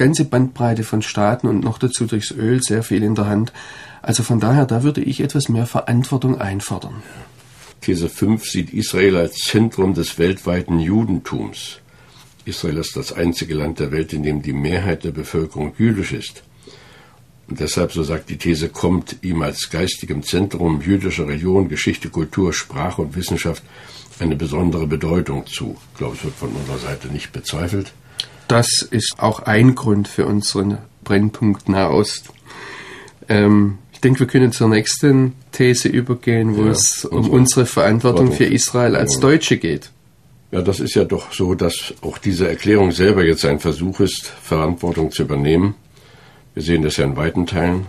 ganze 0.00 0.24
Bandbreite 0.24 0.82
von 0.82 1.02
Staaten 1.02 1.46
und 1.46 1.62
noch 1.62 1.76
dazu 1.76 2.06
durchs 2.06 2.30
Öl 2.30 2.62
sehr 2.62 2.82
viel 2.82 3.02
in 3.02 3.14
der 3.14 3.26
Hand. 3.26 3.52
Also 4.00 4.22
von 4.22 4.40
daher, 4.40 4.64
da 4.64 4.82
würde 4.82 5.02
ich 5.02 5.20
etwas 5.20 5.50
mehr 5.50 5.66
Verantwortung 5.66 6.40
einfordern. 6.40 7.02
These 7.82 8.08
5 8.08 8.46
sieht 8.46 8.72
Israel 8.72 9.18
als 9.18 9.34
Zentrum 9.34 9.92
des 9.92 10.18
weltweiten 10.18 10.78
Judentums. 10.78 11.80
Israel 12.46 12.78
ist 12.78 12.96
das 12.96 13.12
einzige 13.12 13.52
Land 13.52 13.78
der 13.78 13.92
Welt, 13.92 14.14
in 14.14 14.22
dem 14.22 14.40
die 14.40 14.54
Mehrheit 14.54 15.04
der 15.04 15.10
Bevölkerung 15.10 15.74
jüdisch 15.76 16.14
ist. 16.14 16.44
Und 17.48 17.60
deshalb, 17.60 17.92
so 17.92 18.02
sagt 18.02 18.30
die 18.30 18.38
These, 18.38 18.70
kommt 18.70 19.18
ihm 19.20 19.42
als 19.42 19.68
geistigem 19.68 20.22
Zentrum 20.22 20.80
jüdischer 20.80 21.28
Religion, 21.28 21.68
Geschichte, 21.68 22.08
Kultur, 22.08 22.54
Sprache 22.54 23.02
und 23.02 23.16
Wissenschaft 23.16 23.62
eine 24.18 24.36
besondere 24.36 24.86
Bedeutung 24.86 25.46
zu. 25.46 25.76
Ich 25.92 25.98
glaube, 25.98 26.16
es 26.16 26.24
wird 26.24 26.36
von 26.36 26.52
unserer 26.52 26.78
Seite 26.78 27.08
nicht 27.08 27.32
bezweifelt. 27.32 27.92
Das 28.50 28.82
ist 28.82 29.14
auch 29.18 29.40
ein 29.40 29.74
Grund 29.74 30.08
für 30.08 30.26
unseren 30.26 30.78
Brennpunkt 31.04 31.68
Nahost. 31.68 32.30
Ähm, 33.28 33.78
ich 33.92 34.00
denke, 34.00 34.20
wir 34.20 34.26
können 34.26 34.50
zur 34.50 34.68
nächsten 34.68 35.34
These 35.52 35.88
übergehen, 35.88 36.56
wo 36.56 36.64
ja, 36.64 36.70
es 36.70 37.04
um 37.04 37.18
unsere, 37.18 37.36
unsere 37.36 37.66
Verantwortung 37.66 38.32
für 38.32 38.46
Israel 38.46 38.96
als 38.96 39.20
Deutsche 39.20 39.58
geht. 39.58 39.90
Ja, 40.50 40.62
das 40.62 40.80
ist 40.80 40.94
ja 40.94 41.04
doch 41.04 41.32
so, 41.32 41.54
dass 41.54 41.94
auch 42.00 42.18
diese 42.18 42.48
Erklärung 42.48 42.90
selber 42.90 43.22
jetzt 43.22 43.44
ein 43.44 43.60
Versuch 43.60 44.00
ist, 44.00 44.26
Verantwortung 44.26 45.12
zu 45.12 45.22
übernehmen. 45.22 45.76
Wir 46.54 46.64
sehen 46.64 46.82
das 46.82 46.96
ja 46.96 47.04
in 47.04 47.16
weiten 47.16 47.46
Teilen 47.46 47.86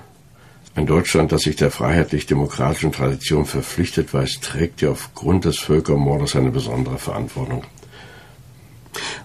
ein 0.75 0.85
Deutschland, 0.85 1.31
das 1.31 1.41
sich 1.41 1.55
der 1.55 1.71
freiheitlich-demokratischen 1.71 2.91
Tradition 2.91 3.45
verpflichtet 3.45 4.13
weiß, 4.13 4.39
trägt 4.41 4.81
ja 4.81 4.91
aufgrund 4.91 5.45
des 5.45 5.59
Völkermordes 5.59 6.35
eine 6.35 6.51
besondere 6.51 6.97
Verantwortung. 6.97 7.63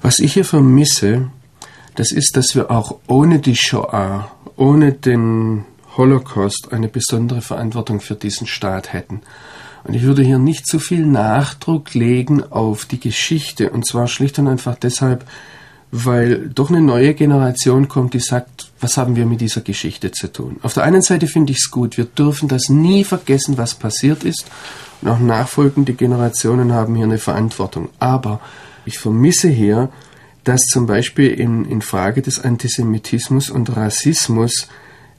Was 0.07 0.21
ich 0.21 0.35
hier 0.35 0.45
vermisse, 0.45 1.33
das 1.97 2.13
ist, 2.13 2.37
dass 2.37 2.55
wir 2.55 2.71
auch 2.71 2.99
ohne 3.09 3.41
die 3.41 3.57
Shoah, 3.57 4.31
ohne 4.55 4.93
den 4.93 5.65
Holocaust 5.97 6.69
eine 6.71 6.87
besondere 6.87 7.41
Verantwortung 7.41 7.99
für 7.99 8.15
diesen 8.15 8.47
Staat 8.47 8.93
hätten. 8.93 9.23
Und 9.83 9.95
ich 9.95 10.05
würde 10.05 10.23
hier 10.23 10.39
nicht 10.39 10.65
zu 10.65 10.79
viel 10.79 11.05
Nachdruck 11.05 11.93
legen 11.95 12.45
auf 12.45 12.85
die 12.85 13.01
Geschichte, 13.01 13.71
und 13.71 13.85
zwar 13.85 14.07
schlicht 14.07 14.39
und 14.39 14.47
einfach 14.47 14.77
deshalb, 14.77 15.27
weil 15.91 16.51
doch 16.51 16.71
eine 16.71 16.83
neue 16.83 17.13
Generation 17.15 17.89
kommt, 17.89 18.15
die 18.15 18.21
sagt, 18.21 18.71
was 18.79 18.99
haben 18.99 19.17
wir 19.17 19.27
mit 19.27 19.41
dieser 19.41 19.63
Geschichte 19.63 20.13
zu 20.13 20.33
tun? 20.33 20.61
Auf 20.63 20.75
der 20.75 20.85
einen 20.85 21.03
Seite 21.03 21.27
finde 21.27 21.51
ich 21.51 21.59
es 21.59 21.71
gut, 21.73 21.97
wir 21.97 22.05
dürfen 22.05 22.47
das 22.47 22.69
nie 22.69 23.03
vergessen, 23.03 23.59
was 23.59 23.75
passiert 23.75 24.23
ist. 24.23 24.47
Und 25.03 25.09
auch 25.09 25.19
nachfolgende 25.19 25.95
Generationen 25.95 26.73
haben 26.73 26.95
hier 26.95 27.07
eine 27.07 27.19
Verantwortung. 27.19 27.89
Aber 27.99 28.39
ich 28.87 28.99
vermisse 28.99 29.49
hier, 29.49 29.91
dass 30.45 30.63
zum 30.63 30.87
Beispiel 30.87 31.31
in, 31.31 31.65
in 31.65 31.83
Frage 31.83 32.23
des 32.23 32.41
Antisemitismus 32.41 33.51
und 33.51 33.77
Rassismus 33.77 34.69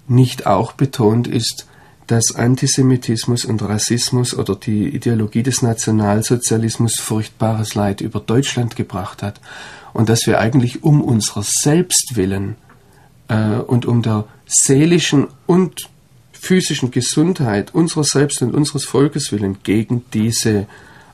nicht 0.08 0.46
auch 0.48 0.72
betont 0.72 1.28
ist, 1.28 1.68
dass 2.08 2.34
Antisemitismus 2.34 3.44
und 3.44 3.62
Rassismus 3.62 4.34
oder 4.34 4.56
die 4.56 4.88
Ideologie 4.88 5.44
des 5.44 5.62
Nationalsozialismus 5.62 7.00
furchtbares 7.00 7.76
Leid 7.76 8.00
über 8.00 8.22
Deutschland 8.22 8.78
gebracht 8.78 9.22
hat 9.22 9.42
und 9.94 10.08
dass 10.08 10.26
wir 10.26 10.40
eigentlich 10.40 10.84
um 10.84 11.02
unserer 11.02 11.44
selbst 11.44 12.16
willen 12.16 12.56
äh, 13.28 13.58
und 13.58 13.86
um 13.86 14.02
der 14.02 14.24
seelischen 14.46 15.28
und 15.46 15.90
physischen 16.32 16.92
Gesundheit 16.92 17.74
unserer 17.76 18.06
selbst 18.06 18.42
und 18.42 18.56
unseres 18.56 18.86
Volkes 18.86 19.34
willen 19.34 19.58
gegen 19.64 20.06
diese 20.14 20.68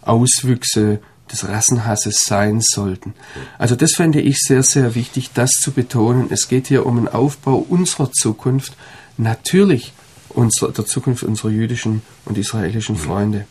Auswüchse 0.03 0.99
des 1.33 1.47
Rassenhasses 1.47 2.23
sein 2.23 2.61
sollten. 2.61 3.13
Also 3.57 3.75
das 3.75 3.95
fände 3.95 4.21
ich 4.21 4.39
sehr, 4.39 4.63
sehr 4.63 4.95
wichtig, 4.95 5.31
das 5.33 5.51
zu 5.51 5.71
betonen. 5.71 6.27
Es 6.29 6.47
geht 6.47 6.67
hier 6.67 6.85
um 6.85 6.95
den 6.95 7.07
Aufbau 7.07 7.55
unserer 7.57 8.11
Zukunft, 8.11 8.77
natürlich 9.17 9.93
unserer, 10.29 10.71
der 10.71 10.85
Zukunft 10.85 11.23
unserer 11.23 11.51
jüdischen 11.51 12.01
und 12.25 12.37
israelischen 12.37 12.95
Freunde. 12.95 13.45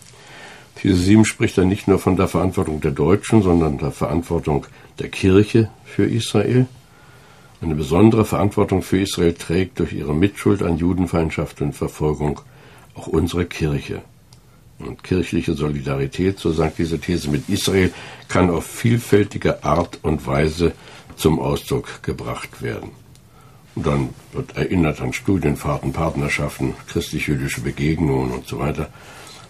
Diese 0.83 0.97
7 0.97 1.25
spricht 1.25 1.59
dann 1.59 1.69
nicht 1.69 1.87
nur 1.87 1.99
von 1.99 2.17
der 2.17 2.29
Verantwortung 2.29 2.81
der 2.81 2.93
Deutschen, 2.93 3.43
sondern 3.43 3.79
der 3.79 3.93
Verantwortung 3.93 4.67
der 4.99 5.09
Kirche 5.09 5.69
für 5.85 6.05
Israel. 6.05 6.67
Eine 7.61 7.75
besondere 7.75 8.25
Verantwortung 8.25 8.83
für 8.83 9.01
Israel 9.01 9.35
trägt 9.35 9.79
durch 9.79 9.93
ihre 9.93 10.15
Mitschuld 10.15 10.63
an 10.63 10.79
Judenfeindschaft 10.79 11.61
und 11.61 11.75
Verfolgung 11.75 12.41
auch 12.95 13.07
unsere 13.07 13.45
Kirche. 13.45 14.03
Und 14.87 15.05
kirchliche 15.05 15.55
Solidarität, 15.55 16.39
so 16.39 16.53
sagt 16.53 16.79
diese 16.79 16.99
These 16.99 17.31
mit 17.31 17.49
Israel, 17.49 17.93
kann 18.29 18.51
auf 18.51 18.67
vielfältige 18.67 19.65
Art 19.65 19.99
und 20.03 20.27
Weise 20.27 20.73
zum 21.17 21.39
Ausdruck 21.39 22.03
gebracht 22.03 22.63
werden. 22.63 22.91
Und 23.75 23.87
dann 23.87 24.09
wird 24.33 24.57
erinnert 24.57 25.01
an 25.01 25.13
Studienfahrten, 25.13 25.93
Partnerschaften, 25.93 26.75
christlich-jüdische 26.89 27.63
Begegnungen 27.63 28.31
und 28.31 28.47
so 28.47 28.59
weiter. 28.59 28.91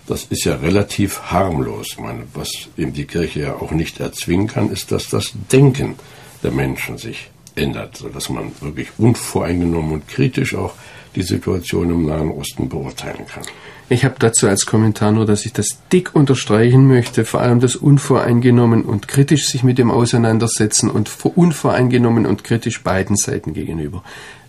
Das 0.06 0.24
ist 0.24 0.44
ja 0.44 0.56
relativ 0.56 1.20
harmlos. 1.30 1.96
Meine, 1.98 2.24
was 2.34 2.50
eben 2.76 2.92
die 2.92 3.06
Kirche 3.06 3.40
ja 3.40 3.54
auch 3.54 3.72
nicht 3.72 4.00
erzwingen 4.00 4.48
kann, 4.48 4.70
ist, 4.70 4.92
dass 4.92 5.08
das 5.08 5.32
Denken 5.50 5.94
der 6.42 6.50
Menschen 6.50 6.98
sich 6.98 7.30
ändert, 7.54 7.96
sodass 7.96 8.28
man 8.28 8.52
wirklich 8.60 8.88
unvoreingenommen 8.98 9.92
und 9.92 10.08
kritisch 10.08 10.54
auch 10.54 10.74
die 11.14 11.22
Situation 11.22 11.90
im 11.90 12.06
Nahen 12.06 12.30
Osten 12.30 12.68
beurteilen 12.68 13.26
kann. 13.26 13.44
Ich 13.88 14.04
habe 14.06 14.14
dazu 14.18 14.48
als 14.48 14.64
Kommentar 14.64 15.12
nur, 15.12 15.26
dass 15.26 15.44
ich 15.44 15.52
das 15.52 15.78
dick 15.92 16.14
unterstreichen 16.14 16.88
möchte, 16.88 17.26
vor 17.26 17.42
allem 17.42 17.60
das 17.60 17.76
unvoreingenommen 17.76 18.84
und 18.84 19.06
kritisch 19.06 19.48
sich 19.48 19.62
mit 19.62 19.76
dem 19.76 19.90
auseinandersetzen 19.90 20.88
und 20.88 21.10
unvoreingenommen 21.22 22.24
und 22.24 22.42
kritisch 22.44 22.82
beiden 22.82 23.16
Seiten 23.16 23.52
gegenüber. 23.52 24.02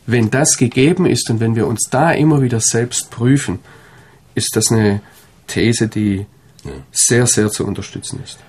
Wenn 0.05 0.29
das 0.29 0.57
gegeben 0.57 1.05
ist 1.05 1.29
und 1.29 1.39
wenn 1.41 1.55
wir 1.55 1.67
uns 1.67 1.89
da 1.89 2.11
immer 2.11 2.41
wieder 2.41 2.61
selbst 2.61 3.09
prüfen, 3.09 3.59
ist 4.35 4.55
das 4.55 4.71
eine 4.71 5.01
These, 5.47 5.87
die 5.87 6.25
ja. 6.63 6.71
sehr, 6.91 7.27
sehr 7.27 7.49
zu 7.49 7.65
unterstützen 7.65 8.21
ist. 8.23 8.39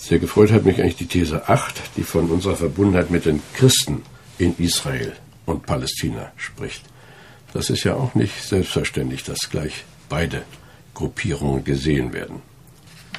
Sehr 0.00 0.18
gefreut 0.18 0.50
hat 0.50 0.64
mich 0.64 0.80
eigentlich 0.80 0.96
die 0.96 1.06
These 1.06 1.46
8, 1.50 1.82
die 1.98 2.04
von 2.04 2.30
unserer 2.30 2.56
Verbundenheit 2.56 3.10
mit 3.10 3.26
den 3.26 3.42
Christen 3.52 4.00
in 4.38 4.56
Israel 4.56 5.12
und 5.44 5.66
Palästina 5.66 6.32
spricht. 6.36 6.82
Das 7.52 7.68
ist 7.68 7.84
ja 7.84 7.94
auch 7.94 8.14
nicht 8.14 8.42
selbstverständlich, 8.42 9.24
dass 9.24 9.50
gleich 9.50 9.84
beide 10.08 10.42
Gruppierungen 10.94 11.64
gesehen 11.64 12.14
werden. 12.14 12.36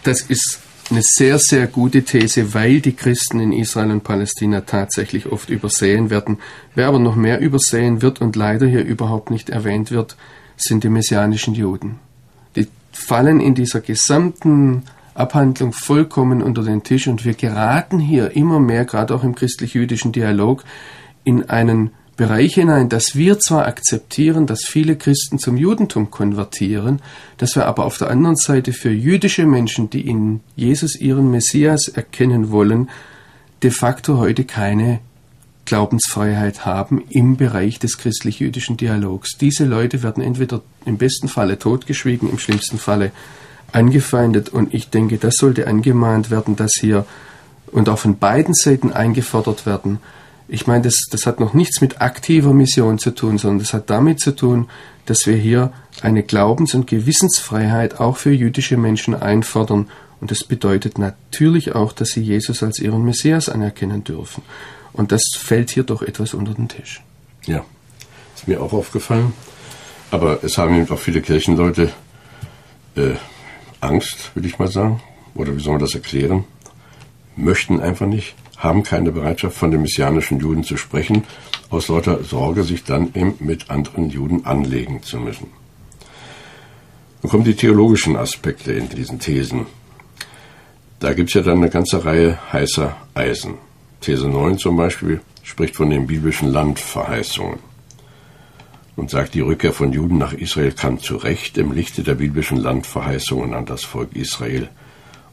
Das 0.03 0.21
ist 0.21 0.59
eine 0.89 1.03
sehr, 1.03 1.37
sehr 1.37 1.67
gute 1.67 2.01
These, 2.01 2.55
weil 2.55 2.81
die 2.81 2.95
Christen 2.95 3.39
in 3.39 3.53
Israel 3.53 3.91
und 3.91 4.03
Palästina 4.03 4.61
tatsächlich 4.61 5.27
oft 5.27 5.51
übersehen 5.51 6.09
werden. 6.09 6.39
Wer 6.73 6.87
aber 6.87 6.99
noch 6.99 7.15
mehr 7.15 7.41
übersehen 7.41 8.01
wird 8.01 8.21
und 8.21 8.35
leider 8.35 8.65
hier 8.65 8.83
überhaupt 8.83 9.29
nicht 9.29 9.51
erwähnt 9.51 9.91
wird, 9.91 10.17
sind 10.57 10.83
die 10.83 10.89
messianischen 10.89 11.53
Juden. 11.53 11.99
Die 12.55 12.67
fallen 12.91 13.39
in 13.39 13.53
dieser 13.53 13.81
gesamten 13.81 14.83
Abhandlung 15.13 15.73
vollkommen 15.73 16.41
unter 16.41 16.63
den 16.63 16.83
Tisch 16.83 17.07
und 17.07 17.25
wir 17.25 17.33
geraten 17.33 17.99
hier 17.99 18.35
immer 18.35 18.59
mehr, 18.59 18.85
gerade 18.85 19.13
auch 19.13 19.23
im 19.23 19.35
christlich-jüdischen 19.35 20.11
Dialog, 20.11 20.63
in 21.23 21.49
einen 21.49 21.91
Bereich 22.17 22.53
hinein, 22.53 22.87
dass 22.89 23.15
wir 23.15 23.39
zwar 23.39 23.65
akzeptieren, 23.65 24.45
dass 24.45 24.65
viele 24.65 24.95
Christen 24.95 25.39
zum 25.39 25.57
Judentum 25.57 26.11
konvertieren, 26.11 27.01
dass 27.37 27.55
wir 27.55 27.65
aber 27.65 27.85
auf 27.85 27.97
der 27.97 28.11
anderen 28.11 28.35
Seite 28.35 28.73
für 28.73 28.91
jüdische 28.91 29.45
Menschen, 29.45 29.89
die 29.89 30.07
in 30.07 30.41
Jesus 30.55 30.95
ihren 30.95 31.31
Messias 31.31 31.87
erkennen 31.87 32.51
wollen, 32.51 32.89
de 33.63 33.71
facto 33.71 34.17
heute 34.17 34.43
keine 34.43 34.99
Glaubensfreiheit 35.65 36.65
haben 36.65 37.03
im 37.09 37.37
Bereich 37.37 37.79
des 37.79 37.97
christlich-jüdischen 37.97 38.77
Dialogs. 38.77 39.37
Diese 39.39 39.65
Leute 39.65 40.03
werden 40.03 40.21
entweder 40.21 40.61
im 40.85 40.97
besten 40.97 41.27
Falle 41.27 41.57
totgeschwiegen, 41.59 42.29
im 42.29 42.39
schlimmsten 42.39 42.77
Falle 42.77 43.11
angefeindet 43.71 44.49
und 44.49 44.73
ich 44.73 44.89
denke, 44.89 45.17
das 45.17 45.35
sollte 45.35 45.67
angemahnt 45.67 46.29
werden, 46.31 46.55
dass 46.55 46.71
hier 46.79 47.05
und 47.71 47.89
auch 47.89 47.99
von 47.99 48.17
beiden 48.17 48.53
Seiten 48.53 48.91
eingefordert 48.91 49.65
werden, 49.65 49.99
ich 50.53 50.67
meine, 50.67 50.81
das, 50.81 51.05
das 51.09 51.25
hat 51.25 51.39
noch 51.39 51.53
nichts 51.53 51.79
mit 51.79 52.01
aktiver 52.01 52.53
Mission 52.53 52.99
zu 52.99 53.11
tun, 53.11 53.37
sondern 53.37 53.59
das 53.59 53.73
hat 53.73 53.89
damit 53.89 54.19
zu 54.19 54.35
tun, 54.35 54.67
dass 55.05 55.25
wir 55.25 55.37
hier 55.37 55.71
eine 56.01 56.23
Glaubens- 56.23 56.73
und 56.73 56.87
Gewissensfreiheit 56.87 58.01
auch 58.01 58.17
für 58.17 58.31
jüdische 58.31 58.75
Menschen 58.75 59.15
einfordern. 59.15 59.89
Und 60.19 60.29
das 60.29 60.43
bedeutet 60.43 60.97
natürlich 60.97 61.73
auch, 61.73 61.93
dass 61.93 62.09
sie 62.09 62.21
Jesus 62.21 62.63
als 62.63 62.79
ihren 62.79 63.05
Messias 63.05 63.47
anerkennen 63.47 64.03
dürfen. 64.03 64.43
Und 64.91 65.13
das 65.13 65.23
fällt 65.37 65.69
hier 65.69 65.83
doch 65.83 66.01
etwas 66.01 66.33
unter 66.33 66.53
den 66.53 66.67
Tisch. 66.67 67.01
Ja, 67.45 67.63
ist 68.35 68.49
mir 68.49 68.61
auch 68.61 68.73
aufgefallen. 68.73 69.31
Aber 70.11 70.43
es 70.43 70.57
haben 70.57 70.75
eben 70.75 70.89
auch 70.93 70.99
viele 70.99 71.21
Kirchenleute 71.21 71.93
äh, 72.97 73.11
Angst, 73.81 74.35
würde 74.35 74.47
ich 74.47 74.59
mal 74.59 74.67
sagen. 74.67 75.01
Oder 75.35 75.55
wie 75.55 75.61
soll 75.61 75.73
man 75.73 75.81
das 75.81 75.95
erklären? 75.95 76.45
Möchten 77.35 77.79
einfach 77.79 78.07
nicht 78.07 78.35
haben 78.61 78.83
keine 78.83 79.11
Bereitschaft, 79.11 79.57
von 79.57 79.71
den 79.71 79.81
messianischen 79.81 80.39
Juden 80.39 80.63
zu 80.63 80.77
sprechen, 80.77 81.23
aus 81.71 81.87
lauter 81.87 82.23
Sorge, 82.23 82.63
sich 82.63 82.83
dann 82.83 83.07
eben 83.15 83.35
mit 83.39 83.69
anderen 83.71 84.09
Juden 84.09 84.45
anlegen 84.45 85.01
zu 85.01 85.19
müssen. 85.19 85.47
Dann 87.21 87.31
kommen 87.31 87.43
die 87.43 87.55
theologischen 87.55 88.15
Aspekte 88.15 88.71
in 88.71 88.87
diesen 88.89 89.19
Thesen. 89.19 89.65
Da 90.99 91.13
gibt 91.13 91.29
es 91.29 91.33
ja 91.33 91.41
dann 91.41 91.57
eine 91.57 91.69
ganze 91.69 92.05
Reihe 92.05 92.37
heißer 92.53 92.95
Eisen. 93.15 93.55
These 93.99 94.27
9 94.27 94.59
zum 94.59 94.77
Beispiel 94.77 95.21
spricht 95.41 95.75
von 95.75 95.89
den 95.89 96.05
biblischen 96.05 96.51
Landverheißungen 96.51 97.70
und 98.95 99.09
sagt, 99.09 99.33
die 99.33 99.41
Rückkehr 99.41 99.73
von 99.73 99.93
Juden 99.93 100.17
nach 100.17 100.33
Israel 100.33 100.71
kann 100.71 100.99
zu 100.99 101.17
Recht 101.17 101.57
im 101.57 101.71
Lichte 101.71 102.03
der 102.03 102.15
biblischen 102.15 102.57
Landverheißungen 102.57 103.53
an 103.53 103.65
das 103.65 103.83
Volk 103.83 104.15
Israel 104.15 104.69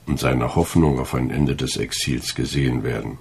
und 0.06 0.18
seiner 0.18 0.54
Hoffnung 0.54 0.98
auf 0.98 1.14
ein 1.14 1.30
Ende 1.30 1.56
des 1.56 1.76
Exils 1.76 2.34
gesehen 2.34 2.82
werden. 2.82 3.18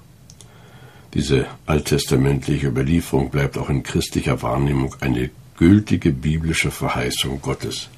Diese 1.13 1.47
alttestamentliche 1.65 2.67
Überlieferung 2.67 3.29
bleibt 3.29 3.57
auch 3.57 3.69
in 3.69 3.83
christlicher 3.83 4.41
Wahrnehmung 4.41 4.95
eine 4.99 5.29
gültige 5.57 6.11
biblische 6.11 6.71
Verheißung 6.71 7.41
Gottes. 7.41 7.89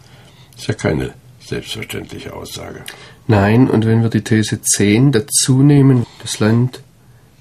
Ist 0.57 0.67
ja 0.67 0.73
keine 0.73 1.13
selbstverständliche 1.39 2.33
Aussage. 2.33 2.83
Nein, 3.27 3.69
und 3.69 3.85
wenn 3.85 4.01
wir 4.01 4.09
die 4.09 4.23
These 4.23 4.61
10 4.61 5.11
dazu 5.11 5.61
nehmen, 5.61 6.05
das 6.21 6.39
Land 6.39 6.81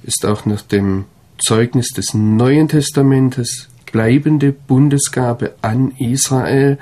ist 0.03 0.27
auch 0.27 0.47
nach 0.47 0.63
dem 0.63 1.05
Zeugnis 1.39 1.89
des 1.89 2.15
Neuen 2.15 2.69
Testamentes 2.69 3.69
bleibende 3.93 4.53
Bundesgabe 4.53 5.55
an 5.63 5.93
Israel, 5.99 6.79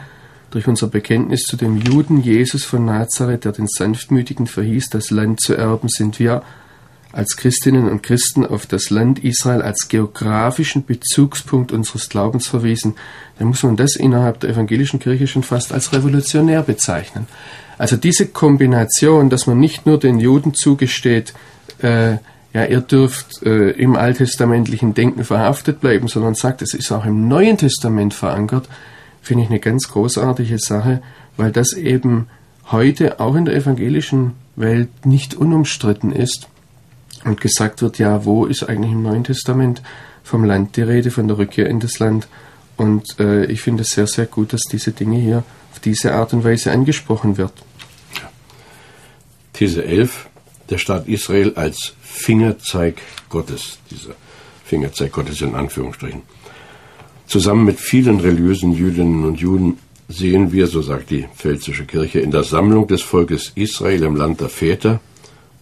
durch 0.51 0.69
unser 0.69 0.87
Bekenntnis 0.87 1.43
zu 1.43 1.57
dem 1.57 1.77
Juden 1.77 2.23
Jesus 2.23 2.65
von 2.65 2.85
Nazareth, 2.85 3.45
der 3.45 3.53
den 3.53 3.67
Sanftmütigen 3.67 4.47
verhieß, 4.47 4.89
das 4.91 5.11
Land 5.11 5.41
zu 5.41 5.55
erben, 5.55 5.89
sind 5.89 6.19
wir 6.19 6.43
als 7.13 7.37
Christinnen 7.37 7.89
und 7.89 8.03
Christen 8.03 8.45
auf 8.47 8.67
das 8.67 8.91
Land 8.91 9.25
Israel 9.25 9.63
als 9.63 9.89
geografischen 9.89 10.85
Bezugspunkt 10.85 11.73
unseres 11.73 12.09
Glaubens 12.09 12.47
verwiesen, 12.47 12.95
dann 13.39 13.49
muss 13.49 13.63
man 13.63 13.77
das 13.77 13.97
innerhalb 13.97 14.41
der 14.41 14.51
evangelischen 14.51 15.01
Kirche 15.01 15.27
schon 15.27 15.43
fast 15.43 15.73
als 15.73 15.93
revolutionär 15.93 16.63
bezeichnen. 16.63 17.27
Also 17.79 17.97
diese 17.97 18.27
Kombination, 18.27 19.31
dass 19.31 19.47
man 19.47 19.59
nicht 19.59 19.87
nur 19.87 19.99
den 19.99 20.19
Juden 20.19 20.55
zugesteht, 20.55 21.33
äh, 21.81 22.17
ja, 22.57 22.65
ihr 22.65 22.81
dürft 22.81 23.43
äh, 23.43 23.73
im 23.73 23.97
alttestamentlichen 23.97 24.95
Denken 24.95 25.25
verhaftet 25.25 25.81
bleiben, 25.81 26.09
sondern 26.09 26.35
sagt, 26.35 26.63
es 26.63 26.73
ist 26.73 26.91
auch 26.91 27.05
im 27.05 27.29
Neuen 27.29 27.59
Testament 27.59 28.15
verankert, 28.15 28.67
finde 29.21 29.45
ich 29.45 29.51
eine 29.51 29.61
ganz 29.61 29.89
großartige 29.89 30.59
Sache, 30.59 31.03
weil 31.37 31.53
das 31.53 31.75
eben 31.75 32.29
heute 32.71 33.21
auch 33.21 33.35
in 33.35 33.45
der 33.45 33.57
evangelischen 33.57 34.33
Welt 34.57 34.89
nicht 35.05 35.35
unumstritten 35.35 36.13
ist 36.13 36.49
und 37.25 37.43
gesagt 37.43 37.83
wird, 37.83 37.99
ja, 37.99 38.25
wo 38.25 38.47
ist 38.47 38.63
eigentlich 38.63 38.93
im 38.93 39.03
Neuen 39.03 39.25
Testament 39.25 39.83
vom 40.25 40.43
Land 40.43 40.79
die 40.79 40.83
Rede, 40.83 41.11
von 41.11 41.29
der 41.29 41.37
Rückkehr 41.37 41.69
in 41.69 41.79
das 41.79 41.99
Land. 41.99 42.27
Und 42.79 43.21
äh, 43.21 43.45
ich 43.45 43.61
finde 43.61 43.83
es 43.83 43.91
sehr, 43.91 44.07
sehr 44.07 44.25
gut, 44.25 44.55
dass 44.55 44.63
diese 44.63 44.93
Dinge 44.93 45.19
hier 45.19 45.45
auf 45.73 45.81
diese 45.81 46.15
Art 46.15 46.33
und 46.33 46.43
Weise 46.43 46.73
angesprochen 46.73 47.37
wird. 47.37 47.53
These 49.53 49.85
11, 49.85 50.31
der 50.71 50.79
Staat 50.79 51.07
Israel 51.07 51.53
als 51.57 51.96
Fingerzeig 52.17 53.03
Gottes, 53.29 53.79
dieser 53.91 54.15
Fingerzeig 54.65 55.13
Gottes 55.13 55.43
in 55.43 55.55
Anführungsstrichen. 55.55 56.23
Zusammen 57.27 57.65
mit 57.65 57.79
vielen 57.79 58.21
religiösen 58.21 58.73
Jüdinnen 58.73 59.25
und 59.25 59.39
Juden 59.39 59.79
sehen 60.09 60.51
wir, 60.51 60.67
so 60.67 60.81
sagt 60.81 61.11
die 61.11 61.27
Pfälzische 61.37 61.85
Kirche, 61.85 62.21
in 62.21 62.31
der 62.31 62.43
Sammlung 62.43 62.87
des 62.87 63.03
Volkes 63.03 63.53
Israel 63.55 64.03
im 64.03 64.17
Land 64.17 64.41
der 64.41 64.49
Väter 64.49 65.01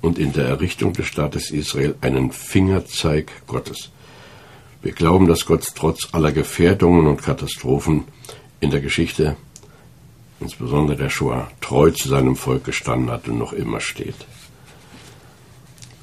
und 0.00 0.18
in 0.18 0.32
der 0.32 0.46
Errichtung 0.46 0.92
des 0.92 1.06
Staates 1.06 1.50
Israel 1.50 1.96
einen 2.00 2.30
Fingerzeig 2.30 3.32
Gottes. 3.46 3.90
Wir 4.80 4.92
glauben, 4.92 5.26
dass 5.26 5.46
Gott 5.46 5.66
trotz 5.74 6.08
aller 6.12 6.30
Gefährdungen 6.30 7.06
und 7.06 7.22
Katastrophen 7.22 8.04
in 8.60 8.70
der 8.70 8.80
Geschichte, 8.80 9.36
insbesondere 10.40 10.96
der 10.96 11.10
Shoah, 11.10 11.50
treu 11.60 11.90
zu 11.90 12.08
seinem 12.08 12.36
Volk 12.36 12.64
gestanden 12.64 13.10
hat 13.10 13.26
und 13.26 13.38
noch 13.38 13.52
immer 13.52 13.80
steht. 13.80 14.26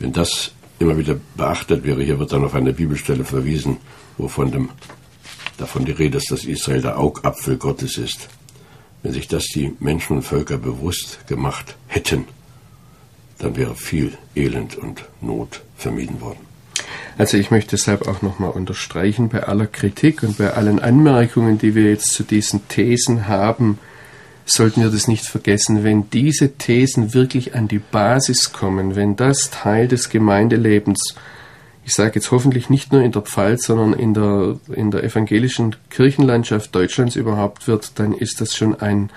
Wenn 0.02 0.14
das 0.14 0.52
immer 0.80 0.98
wieder 0.98 1.16
beachtet 1.36 1.84
wäre, 1.84 2.02
hier 2.02 2.18
wird 2.18 2.34
dann 2.34 2.44
auf 2.44 2.56
eine 2.56 2.74
Bibelstelle 2.74 3.24
verwiesen, 3.24 3.78
wo 4.18 4.28
von 4.28 4.52
dem 4.52 4.70
davon 5.58 5.86
die 5.86 5.92
Rede 5.92 6.18
ist, 6.18 6.32
dass 6.32 6.44
Israel 6.44 6.82
der 6.82 6.98
Augapfel 6.98 7.58
Gottes 7.58 8.00
ist. 8.00 8.28
Wenn 9.04 9.14
sich 9.14 9.28
das 9.28 9.46
die 9.46 9.76
Menschen 9.80 10.18
und 10.18 10.24
Völker 10.24 10.58
bewusst 10.58 11.28
gemacht 11.28 11.76
hätten, 11.86 12.26
dann 13.38 13.56
wäre 13.56 13.76
viel 13.76 14.18
Elend 14.36 14.76
und 14.76 15.06
Not 15.22 15.62
vermieden 15.78 16.20
worden. 16.20 16.40
Also 17.20 17.38
ich 17.38 17.52
möchte 17.52 17.72
deshalb 17.72 18.08
auch 18.08 18.24
nochmal 18.24 18.50
unterstreichen, 18.50 19.30
bei 19.30 19.44
aller 19.44 19.68
Kritik 19.68 20.24
und 20.24 20.40
bei 20.40 20.54
allen 20.54 20.80
Anmerkungen, 20.80 21.60
die 21.60 21.76
wir 21.76 21.90
jetzt 21.90 22.14
zu 22.14 22.24
diesen 22.24 22.68
Thesen 22.70 23.28
haben, 23.28 23.78
sollten 24.46 24.82
wir 24.82 24.90
das 24.90 25.08
nicht 25.08 25.26
vergessen, 25.26 25.84
wenn 25.84 26.10
diese 26.10 26.54
Thesen 26.58 27.14
wirklich 27.14 27.56
an 27.56 27.68
die 27.68 27.80
Basis 27.80 28.52
kommen, 28.52 28.96
wenn 28.96 29.16
das 29.16 29.50
Teil 29.50 29.88
des 29.88 30.10
Gemeindelebens 30.10 31.16
ich 31.84 31.94
sage 31.94 32.16
jetzt 32.16 32.32
hoffentlich 32.32 32.70
nicht 32.70 32.92
nur 32.92 33.02
in 33.02 33.12
der 33.12 33.22
Pfalz, 33.22 33.66
sondern 33.66 33.94
in 33.94 34.14
der, 34.14 34.60
in 34.74 34.92
der 34.92 35.04
evangelischen 35.04 35.76
Kirchenlandschaft 35.90 36.74
Deutschlands 36.76 37.16
überhaupt 37.16 37.68
wird, 37.68 38.00
dann 38.00 38.14
ist 38.14 38.40
das 38.40 38.56
schon 38.56 38.80
ein, 38.80 39.10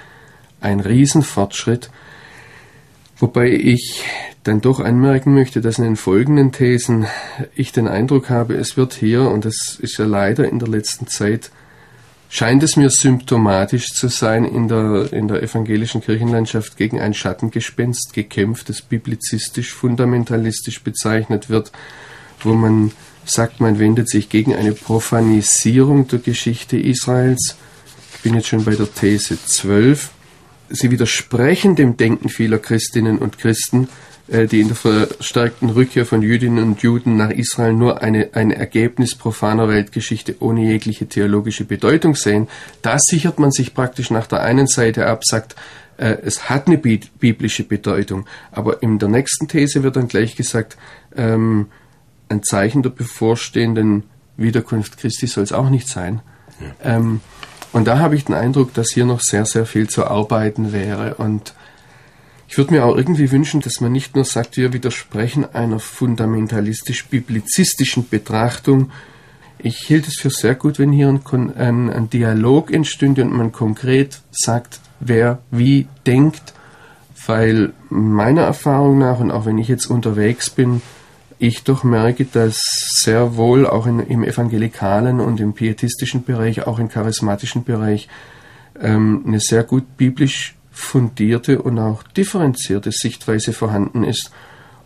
ein 0.60 0.80
Riesenfortschritt. 0.80 1.90
Wobei 3.18 3.50
ich 3.50 4.04
dann 4.44 4.60
doch 4.60 4.80
anmerken 4.80 5.34
möchte, 5.34 5.60
dass 5.60 5.78
in 5.78 5.84
den 5.84 5.96
folgenden 5.96 6.52
Thesen 6.52 7.06
ich 7.54 7.72
den 7.72 7.86
Eindruck 7.86 8.28
habe, 8.30 8.54
es 8.54 8.76
wird 8.76 8.94
hier, 8.94 9.30
und 9.30 9.44
das 9.44 9.78
ist 9.80 9.98
ja 9.98 10.04
leider 10.04 10.48
in 10.48 10.58
der 10.58 10.68
letzten 10.68 11.06
Zeit, 11.06 11.50
scheint 12.34 12.62
es 12.62 12.76
mir 12.76 12.90
symptomatisch 12.90 13.92
zu 13.92 14.08
sein, 14.08 14.44
in 14.44 14.68
der, 14.68 15.12
in 15.12 15.28
der 15.28 15.42
evangelischen 15.42 16.00
Kirchenlandschaft 16.00 16.76
gegen 16.76 17.00
ein 17.00 17.14
Schattengespenst 17.14 18.12
gekämpft, 18.12 18.68
das 18.68 18.82
biblizistisch, 18.82 19.72
fundamentalistisch 19.72 20.82
bezeichnet 20.82 21.48
wird 21.48 21.70
wo 22.44 22.54
man 22.54 22.92
sagt, 23.24 23.60
man 23.60 23.78
wendet 23.78 24.08
sich 24.08 24.28
gegen 24.28 24.54
eine 24.54 24.72
Profanisierung 24.72 26.06
der 26.08 26.18
Geschichte 26.18 26.76
Israels. 26.76 27.56
Ich 28.14 28.20
bin 28.22 28.34
jetzt 28.34 28.48
schon 28.48 28.64
bei 28.64 28.74
der 28.74 28.92
These 28.92 29.38
12. 29.42 30.10
sie 30.68 30.90
widersprechen 30.90 31.76
dem 31.76 31.96
Denken 31.96 32.28
vieler 32.28 32.58
Christinnen 32.58 33.18
und 33.18 33.38
Christen, 33.38 33.88
äh, 34.28 34.46
die 34.46 34.60
in 34.60 34.68
der 34.68 34.76
verstärkten 34.76 35.70
Rückkehr 35.70 36.06
von 36.06 36.22
Jüdinnen 36.22 36.64
und 36.64 36.82
Juden 36.82 37.16
nach 37.16 37.30
Israel 37.30 37.74
nur 37.74 38.02
eine, 38.02 38.30
ein 38.32 38.50
Ergebnis 38.50 39.14
profaner 39.14 39.68
Weltgeschichte 39.68 40.36
ohne 40.40 40.62
jegliche 40.62 41.06
theologische 41.06 41.64
Bedeutung 41.64 42.14
sehen. 42.14 42.48
Da 42.82 42.96
sichert 42.98 43.38
man 43.38 43.50
sich 43.50 43.74
praktisch 43.74 44.10
nach 44.10 44.26
der 44.26 44.42
einen 44.42 44.66
Seite 44.66 45.06
ab, 45.06 45.24
sagt, 45.24 45.56
äh, 45.96 46.16
es 46.24 46.48
hat 46.48 46.66
eine 46.66 46.78
biblische 46.78 47.64
Bedeutung, 47.64 48.26
aber 48.50 48.82
in 48.82 48.98
der 48.98 49.08
nächsten 49.08 49.48
These 49.48 49.82
wird 49.82 49.96
dann 49.96 50.08
gleich 50.08 50.36
gesagt, 50.36 50.76
ähm, 51.14 51.66
ein 52.28 52.42
Zeichen 52.42 52.82
der 52.82 52.90
bevorstehenden 52.90 54.04
Wiederkunft 54.36 54.98
Christi 54.98 55.26
soll 55.26 55.44
es 55.44 55.52
auch 55.52 55.70
nicht 55.70 55.88
sein. 55.88 56.20
Ja. 56.60 56.96
Ähm, 56.96 57.20
und 57.74 57.84
da 57.86 57.98
habe 57.98 58.14
ich 58.14 58.24
den 58.24 58.36
Eindruck, 58.36 58.72
dass 58.72 58.92
hier 58.92 59.04
noch 59.04 59.20
sehr, 59.20 59.44
sehr 59.46 59.66
viel 59.66 59.90
zu 59.90 60.06
arbeiten 60.06 60.72
wäre 60.72 61.16
und 61.16 61.54
ich 62.46 62.56
würde 62.56 62.72
mir 62.72 62.84
auch 62.84 62.96
irgendwie 62.96 63.32
wünschen, 63.32 63.62
dass 63.62 63.80
man 63.80 63.90
nicht 63.90 64.14
nur 64.14 64.24
sagt, 64.24 64.56
wir 64.56 64.72
widersprechen 64.72 65.44
einer 65.44 65.80
fundamentalistisch-biblizistischen 65.80 68.08
Betrachtung. 68.08 68.92
Ich 69.58 69.78
hielt 69.78 70.06
es 70.06 70.20
für 70.20 70.30
sehr 70.30 70.54
gut, 70.54 70.78
wenn 70.78 70.92
hier 70.92 71.08
ein, 71.08 71.20
ein, 71.56 71.90
ein 71.90 72.08
Dialog 72.10 72.72
entstünde 72.72 73.22
und 73.22 73.32
man 73.32 73.50
konkret 73.50 74.20
sagt, 74.30 74.78
wer 75.00 75.40
wie 75.50 75.88
denkt, 76.06 76.54
weil 77.26 77.72
meiner 77.90 78.42
Erfahrung 78.42 78.98
nach 78.98 79.18
und 79.18 79.32
auch 79.32 79.46
wenn 79.46 79.58
ich 79.58 79.66
jetzt 79.66 79.86
unterwegs 79.86 80.48
bin, 80.48 80.80
ich 81.46 81.64
doch 81.64 81.84
merke, 81.84 82.24
dass 82.24 82.60
sehr 83.02 83.36
wohl 83.36 83.66
auch 83.66 83.86
in, 83.86 84.00
im 84.00 84.24
evangelikalen 84.24 85.20
und 85.20 85.40
im 85.40 85.52
pietistischen 85.52 86.24
Bereich, 86.24 86.66
auch 86.66 86.78
im 86.78 86.88
charismatischen 86.88 87.64
Bereich, 87.64 88.08
ähm, 88.80 89.24
eine 89.26 89.40
sehr 89.40 89.62
gut 89.62 89.96
biblisch 89.96 90.54
fundierte 90.70 91.62
und 91.62 91.78
auch 91.78 92.02
differenzierte 92.02 92.90
Sichtweise 92.92 93.52
vorhanden 93.52 94.04
ist. 94.04 94.30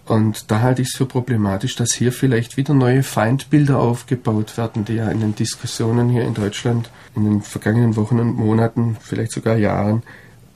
Und 0.05 0.51
da 0.51 0.61
halte 0.61 0.83
ich 0.83 0.89
es 0.89 0.97
für 0.97 1.07
problematisch, 1.07 1.77
dass 1.77 1.93
hier 1.93 2.13
vielleicht 2.13 2.57
wieder 2.57 2.73
neue 2.73 3.03
Feindbilder 3.03 3.79
aufgebaut 3.79 4.57
werden, 4.57 4.85
die 4.85 4.95
ja 4.95 5.11
in 5.11 5.21
den 5.21 5.35
Diskussionen 5.35 6.09
hier 6.09 6.23
in 6.23 6.35
Deutschland 6.35 6.91
in 7.15 7.25
den 7.25 7.43
vergangenen 7.43 7.97
Wochen 7.97 8.19
und 8.19 8.37
Monaten, 8.37 8.97
vielleicht 9.01 9.33
sogar 9.33 9.57
Jahren, 9.57 10.03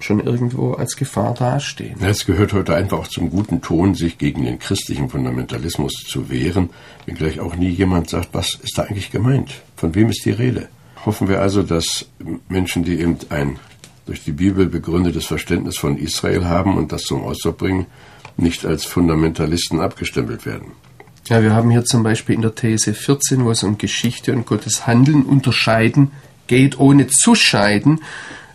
schon 0.03 0.21
irgendwo 0.21 0.73
als 0.73 0.97
Gefahr 0.97 1.35
dastehen. 1.35 1.97
Es 2.01 2.27
gehört 2.27 2.53
heute 2.53 2.75
einfach 2.75 2.99
auch 2.99 3.09
zum 3.09 3.31
guten 3.31 3.61
Ton, 3.61 3.95
sich 3.95 4.19
gegen 4.19 4.45
den 4.45 4.59
christlichen 4.59 5.09
Fundamentalismus 5.09 5.93
zu 6.07 6.31
wehren, 6.31 6.71
wenngleich 7.07 7.41
auch 7.41 7.57
nie 7.57 7.71
jemand 7.71 8.11
sagt, 8.11 8.31
was 8.33 8.55
ist 8.55 8.79
da 8.79 8.83
eigentlich 8.83 9.11
gemeint? 9.11 9.63
Von 9.77 9.95
wem 9.95 10.11
ist 10.11 10.25
die 10.25 10.31
Rede? 10.31 10.69
Hoffen 11.05 11.29
wir 11.29 11.41
also, 11.41 11.63
dass 11.63 12.07
Menschen, 12.49 12.85
die 12.85 13.01
eben 13.01 13.17
ein 13.31 13.59
durch 14.07 14.25
die 14.25 14.33
Bibel 14.33 14.67
begründetes 14.67 15.27
Verständnis 15.27 15.79
von 15.79 15.97
Israel 15.97 16.45
haben 16.45 16.77
und 16.77 16.93
das 16.93 17.03
zum 17.03 17.23
Ausdruck 17.23 17.59
bringen, 17.59 17.87
nicht 18.37 18.65
als 18.65 18.85
Fundamentalisten 18.85 19.81
abgestempelt 19.81 20.47
werden. 20.47 20.73
Ja, 21.27 21.43
wir 21.43 21.55
haben 21.55 21.71
hier 21.71 21.85
zum 21.85 22.03
Beispiel 22.03 22.35
in 22.35 22.43
der 22.43 22.55
These 22.55 22.95
14, 22.95 23.45
wo 23.45 23.51
es 23.51 23.63
um 23.63 23.79
Geschichte 23.79 24.33
und 24.33 24.45
Gottes 24.45 24.87
Handeln 24.87 25.23
unterscheiden 25.23 26.11
geht, 26.49 26.79
ohne 26.81 27.07
zu 27.07 27.35
scheiden, 27.35 28.01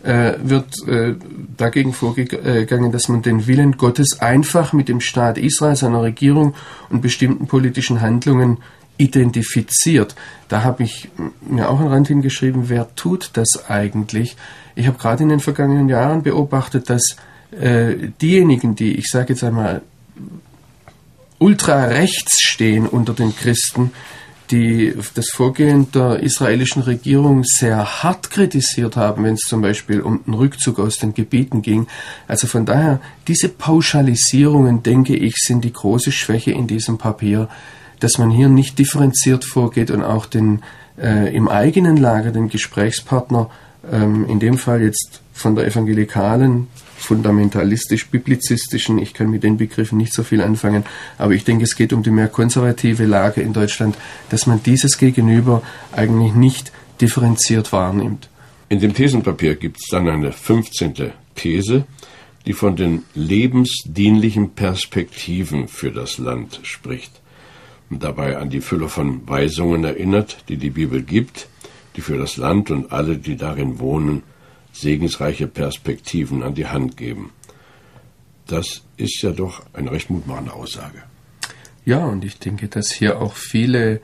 äh, 0.07 0.37
wird 0.41 0.87
äh, 0.87 1.15
dagegen 1.57 1.91
vorgegangen, 1.91 2.93
dass 2.93 3.09
man 3.09 3.21
den 3.21 3.45
Willen 3.45 3.73
Gottes 3.73 4.21
einfach 4.21 4.71
mit 4.71 4.87
dem 4.87 5.01
Staat 5.01 5.37
Israel, 5.37 5.75
seiner 5.75 6.01
Regierung 6.01 6.55
und 6.89 7.01
bestimmten 7.01 7.47
politischen 7.47 7.99
Handlungen 7.99 8.57
identifiziert. 8.97 10.15
Da 10.47 10.63
habe 10.63 10.83
ich 10.83 11.09
mir 11.41 11.69
auch 11.69 11.79
einen 11.79 11.89
Rand 11.89 12.07
hingeschrieben, 12.07 12.69
wer 12.69 12.95
tut 12.95 13.31
das 13.33 13.69
eigentlich? 13.69 14.37
Ich 14.75 14.87
habe 14.87 14.97
gerade 14.97 15.23
in 15.23 15.29
den 15.29 15.41
vergangenen 15.41 15.89
Jahren 15.89 16.23
beobachtet, 16.23 16.89
dass 16.89 17.17
äh, 17.51 17.95
diejenigen, 18.21 18.75
die, 18.75 18.93
ich 18.93 19.09
sage 19.09 19.33
jetzt 19.33 19.43
einmal, 19.43 19.81
ultra 21.37 21.83
rechts 21.83 22.39
stehen 22.41 22.87
unter 22.87 23.13
den 23.13 23.35
Christen, 23.35 23.91
die 24.51 24.93
das 25.13 25.29
Vorgehen 25.29 25.91
der 25.91 26.19
israelischen 26.21 26.81
Regierung 26.81 27.43
sehr 27.43 28.03
hart 28.03 28.29
kritisiert 28.29 28.95
haben, 28.95 29.23
wenn 29.23 29.33
es 29.33 29.41
zum 29.41 29.61
Beispiel 29.61 30.01
um 30.01 30.23
den 30.23 30.33
Rückzug 30.33 30.79
aus 30.79 30.97
den 30.97 31.13
Gebieten 31.13 31.61
ging. 31.61 31.87
Also 32.27 32.47
von 32.47 32.65
daher, 32.65 33.01
diese 33.27 33.49
Pauschalisierungen, 33.49 34.83
denke 34.83 35.15
ich, 35.15 35.35
sind 35.35 35.63
die 35.63 35.73
große 35.73 36.11
Schwäche 36.11 36.51
in 36.51 36.67
diesem 36.67 36.97
Papier, 36.97 37.49
dass 37.99 38.17
man 38.17 38.29
hier 38.29 38.47
nicht 38.47 38.79
differenziert 38.79 39.43
vorgeht 39.43 39.91
und 39.91 40.03
auch 40.03 40.25
den 40.25 40.61
äh, 40.97 41.35
im 41.35 41.47
eigenen 41.47 41.97
Lager 41.97 42.31
den 42.31 42.49
Gesprächspartner, 42.49 43.49
ähm, 43.91 44.25
in 44.27 44.39
dem 44.39 44.57
Fall 44.57 44.81
jetzt 44.81 45.21
von 45.33 45.55
der 45.55 45.65
evangelikalen 45.67 46.67
fundamentalistisch-biblizistischen, 46.97 48.97
ich 48.97 49.13
kann 49.13 49.29
mit 49.29 49.43
den 49.43 49.57
Begriffen 49.57 49.97
nicht 49.97 50.13
so 50.13 50.23
viel 50.23 50.41
anfangen, 50.41 50.83
aber 51.17 51.33
ich 51.33 51.43
denke, 51.43 51.63
es 51.63 51.75
geht 51.75 51.93
um 51.93 52.03
die 52.03 52.11
mehr 52.11 52.27
konservative 52.27 53.05
Lage 53.05 53.41
in 53.41 53.53
Deutschland, 53.53 53.97
dass 54.29 54.47
man 54.47 54.61
dieses 54.63 54.97
Gegenüber 54.97 55.61
eigentlich 55.91 56.33
nicht 56.33 56.71
differenziert 56.99 57.71
wahrnimmt. 57.71 58.29
In 58.69 58.79
dem 58.79 58.93
Thesenpapier 58.93 59.55
gibt 59.55 59.77
es 59.77 59.87
dann 59.89 60.09
eine 60.09 60.31
15. 60.31 61.11
These, 61.35 61.85
die 62.45 62.53
von 62.53 62.75
den 62.75 63.03
lebensdienlichen 63.13 64.51
Perspektiven 64.51 65.67
für 65.67 65.91
das 65.91 66.17
Land 66.17 66.59
spricht 66.63 67.21
und 67.89 68.03
dabei 68.03 68.37
an 68.37 68.49
die 68.49 68.61
Fülle 68.61 68.89
von 68.89 69.27
Weisungen 69.27 69.83
erinnert, 69.83 70.43
die 70.49 70.57
die 70.57 70.69
Bibel 70.69 71.03
gibt, 71.03 71.47
die 71.95 72.01
für 72.01 72.17
das 72.17 72.37
Land 72.37 72.71
und 72.71 72.91
alle, 72.91 73.17
die 73.17 73.37
darin 73.37 73.79
wohnen, 73.79 74.23
segensreiche 74.79 75.47
Perspektiven 75.47 76.43
an 76.43 76.53
die 76.53 76.67
Hand 76.67 76.97
geben. 76.97 77.31
Das 78.45 78.83
ist 78.95 79.21
ja 79.21 79.31
doch 79.31 79.63
eine 79.73 79.91
recht 79.91 80.09
mutmachende 80.09 80.53
Aussage. 80.53 81.03
Ja, 81.85 82.05
und 82.05 82.23
ich 82.23 82.39
denke, 82.39 82.67
dass 82.67 82.91
hier 82.91 83.21
auch 83.21 83.33
viele 83.35 84.01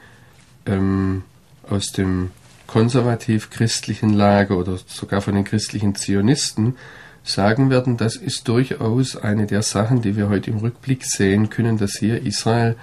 ähm, 0.66 1.24
aus 1.70 1.92
dem 1.92 2.32
konservativ-christlichen 2.68 4.12
Lager 4.14 4.58
oder 4.58 4.80
sogar 4.88 5.22
von 5.22 5.36
den 5.36 5.44
christlichen 5.44 5.96
Zionisten 5.96 6.76
sagen 7.24 7.70
werden, 7.70 7.98
das 7.98 8.16
ist 8.16 8.48
durchaus 8.48 9.16
eine 9.16 9.48
der 9.48 9.62
Sachen, 9.62 10.02
die 10.02 10.18
wir 10.18 10.30
heute 10.30 10.52
im 10.52 10.58
Rückblick 10.58 11.06
sehen 11.06 11.50
können, 11.50 11.78
dass 11.78 11.98
hier 11.98 12.22
Israel, 12.22 12.76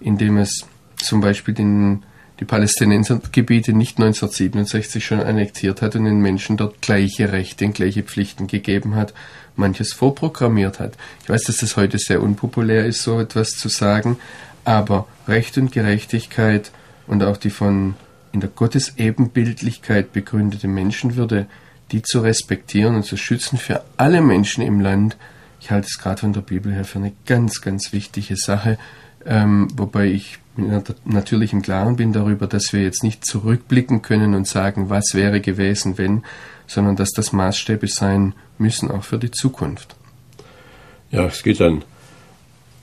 indem 0.00 0.36
es 0.36 0.66
zum 0.96 1.20
Beispiel 1.20 1.54
den 1.54 2.02
die 2.40 2.44
Palästinensergebiete 2.44 3.72
nicht 3.72 3.98
1967 3.98 5.04
schon 5.04 5.20
annektiert 5.20 5.82
hat 5.82 5.96
und 5.96 6.04
den 6.04 6.20
Menschen 6.20 6.56
dort 6.56 6.82
gleiche 6.82 7.32
Rechte 7.32 7.64
und 7.64 7.74
gleiche 7.74 8.02
Pflichten 8.02 8.46
gegeben 8.46 8.94
hat, 8.94 9.14
manches 9.56 9.92
vorprogrammiert 9.92 10.80
hat. 10.80 10.94
Ich 11.22 11.28
weiß, 11.28 11.44
dass 11.44 11.58
das 11.58 11.76
heute 11.76 11.98
sehr 11.98 12.22
unpopulär 12.22 12.84
ist, 12.84 13.02
so 13.02 13.20
etwas 13.20 13.52
zu 13.52 13.68
sagen, 13.68 14.18
aber 14.64 15.06
Recht 15.26 15.56
und 15.58 15.72
Gerechtigkeit 15.72 16.70
und 17.06 17.22
auch 17.22 17.36
die 17.36 17.50
von 17.50 17.94
in 18.32 18.40
der 18.40 18.50
Gottesebenbildlichkeit 18.50 20.12
begründete 20.12 20.68
Menschenwürde, 20.68 21.46
die 21.92 22.02
zu 22.02 22.20
respektieren 22.20 22.96
und 22.96 23.04
zu 23.04 23.16
schützen 23.16 23.56
für 23.56 23.82
alle 23.96 24.20
Menschen 24.20 24.62
im 24.62 24.80
Land, 24.80 25.16
ich 25.60 25.70
halte 25.70 25.86
es 25.86 25.98
gerade 25.98 26.20
von 26.20 26.32
der 26.32 26.42
Bibel 26.42 26.72
her 26.72 26.84
für 26.84 26.98
eine 26.98 27.12
ganz, 27.24 27.60
ganz 27.62 27.92
wichtige 27.92 28.36
Sache, 28.36 28.78
ähm, 29.26 29.68
wobei 29.76 30.06
ich 30.06 30.38
natürlich 31.04 31.52
im 31.52 31.62
Klaren 31.62 31.96
bin 31.96 32.12
darüber, 32.12 32.46
dass 32.46 32.72
wir 32.72 32.82
jetzt 32.82 33.02
nicht 33.02 33.24
zurückblicken 33.24 34.02
können 34.02 34.34
und 34.34 34.46
sagen, 34.46 34.88
was 34.88 35.14
wäre 35.14 35.40
gewesen, 35.40 35.98
wenn, 35.98 36.22
sondern 36.66 36.96
dass 36.96 37.10
das 37.10 37.32
Maßstäbe 37.32 37.88
sein 37.88 38.34
müssen, 38.58 38.90
auch 38.90 39.04
für 39.04 39.18
die 39.18 39.30
Zukunft. 39.30 39.96
Ja, 41.10 41.26
es 41.26 41.42
geht 41.42 41.60
dann 41.60 41.84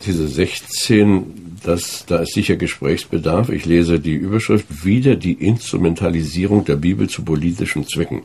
diese 0.05 0.27
16, 0.27 1.59
das, 1.63 2.05
da 2.05 2.17
ist 2.17 2.33
sicher 2.33 2.57
Gesprächsbedarf. 2.57 3.49
Ich 3.49 3.65
lese 3.65 3.99
die 3.99 4.15
Überschrift 4.15 4.85
wieder 4.85 5.15
die 5.15 5.33
Instrumentalisierung 5.33 6.65
der 6.65 6.75
Bibel 6.75 7.09
zu 7.09 7.23
politischen 7.23 7.87
Zwecken. 7.87 8.23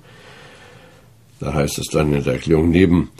Da 1.40 1.54
heißt 1.54 1.78
es 1.78 1.86
dann 1.86 2.12
in 2.12 2.24
der 2.24 2.34
Erklärung, 2.34 2.70
neben 2.70 3.10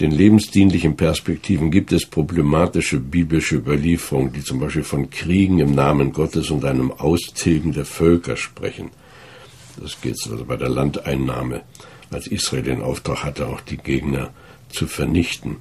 den 0.00 0.10
lebensdienlichen 0.10 0.96
Perspektiven 0.96 1.70
gibt 1.70 1.92
es 1.92 2.06
problematische 2.06 2.98
biblische 2.98 3.56
Überlieferungen, 3.56 4.32
die 4.32 4.42
zum 4.42 4.58
Beispiel 4.58 4.84
von 4.84 5.10
Kriegen 5.10 5.58
im 5.58 5.74
Namen 5.74 6.12
Gottes 6.12 6.50
und 6.50 6.64
einem 6.64 6.90
Austilgen 6.90 7.72
der 7.72 7.84
Völker 7.84 8.36
sprechen. 8.36 8.90
Das 9.80 10.00
geht 10.00 10.16
also 10.28 10.44
bei 10.44 10.56
der 10.56 10.68
Landeinnahme, 10.68 11.62
als 12.10 12.26
Israel 12.26 12.62
den 12.62 12.82
Auftrag 12.82 13.22
hatte, 13.22 13.46
auch 13.46 13.60
die 13.60 13.76
Gegner 13.76 14.30
zu 14.70 14.86
vernichten. 14.86 15.56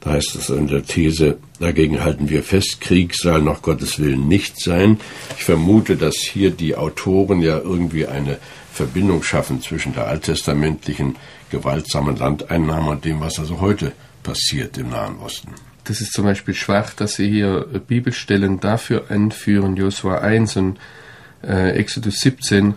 Da 0.00 0.10
heißt 0.10 0.36
es 0.36 0.48
in 0.48 0.68
der 0.68 0.84
These, 0.84 1.38
dagegen 1.58 2.02
halten 2.02 2.28
wir 2.28 2.42
fest, 2.42 2.80
Krieg 2.80 3.14
soll 3.14 3.42
nach 3.42 3.62
Gottes 3.62 3.98
Willen 3.98 4.28
nicht 4.28 4.60
sein. 4.60 5.00
Ich 5.36 5.44
vermute, 5.44 5.96
dass 5.96 6.16
hier 6.16 6.50
die 6.50 6.76
Autoren 6.76 7.42
ja 7.42 7.58
irgendwie 7.58 8.06
eine 8.06 8.38
Verbindung 8.72 9.24
schaffen 9.24 9.60
zwischen 9.60 9.94
der 9.94 10.06
alttestamentlichen 10.06 11.16
gewaltsamen 11.50 12.16
Landeinnahme 12.16 12.90
und 12.90 13.04
dem, 13.04 13.20
was 13.20 13.38
also 13.38 13.60
heute 13.60 13.92
passiert 14.22 14.78
im 14.78 14.90
Nahen 14.90 15.18
Osten. 15.18 15.52
Das 15.84 16.00
ist 16.00 16.12
zum 16.12 16.24
Beispiel 16.24 16.54
schwach, 16.54 16.92
dass 16.92 17.14
Sie 17.14 17.30
hier 17.30 17.66
Bibelstellen 17.86 18.60
dafür 18.60 19.10
anführen, 19.10 19.76
Josua 19.76 20.18
1 20.18 20.56
und 20.56 20.78
äh, 21.42 21.70
Exodus 21.70 22.20
17, 22.20 22.74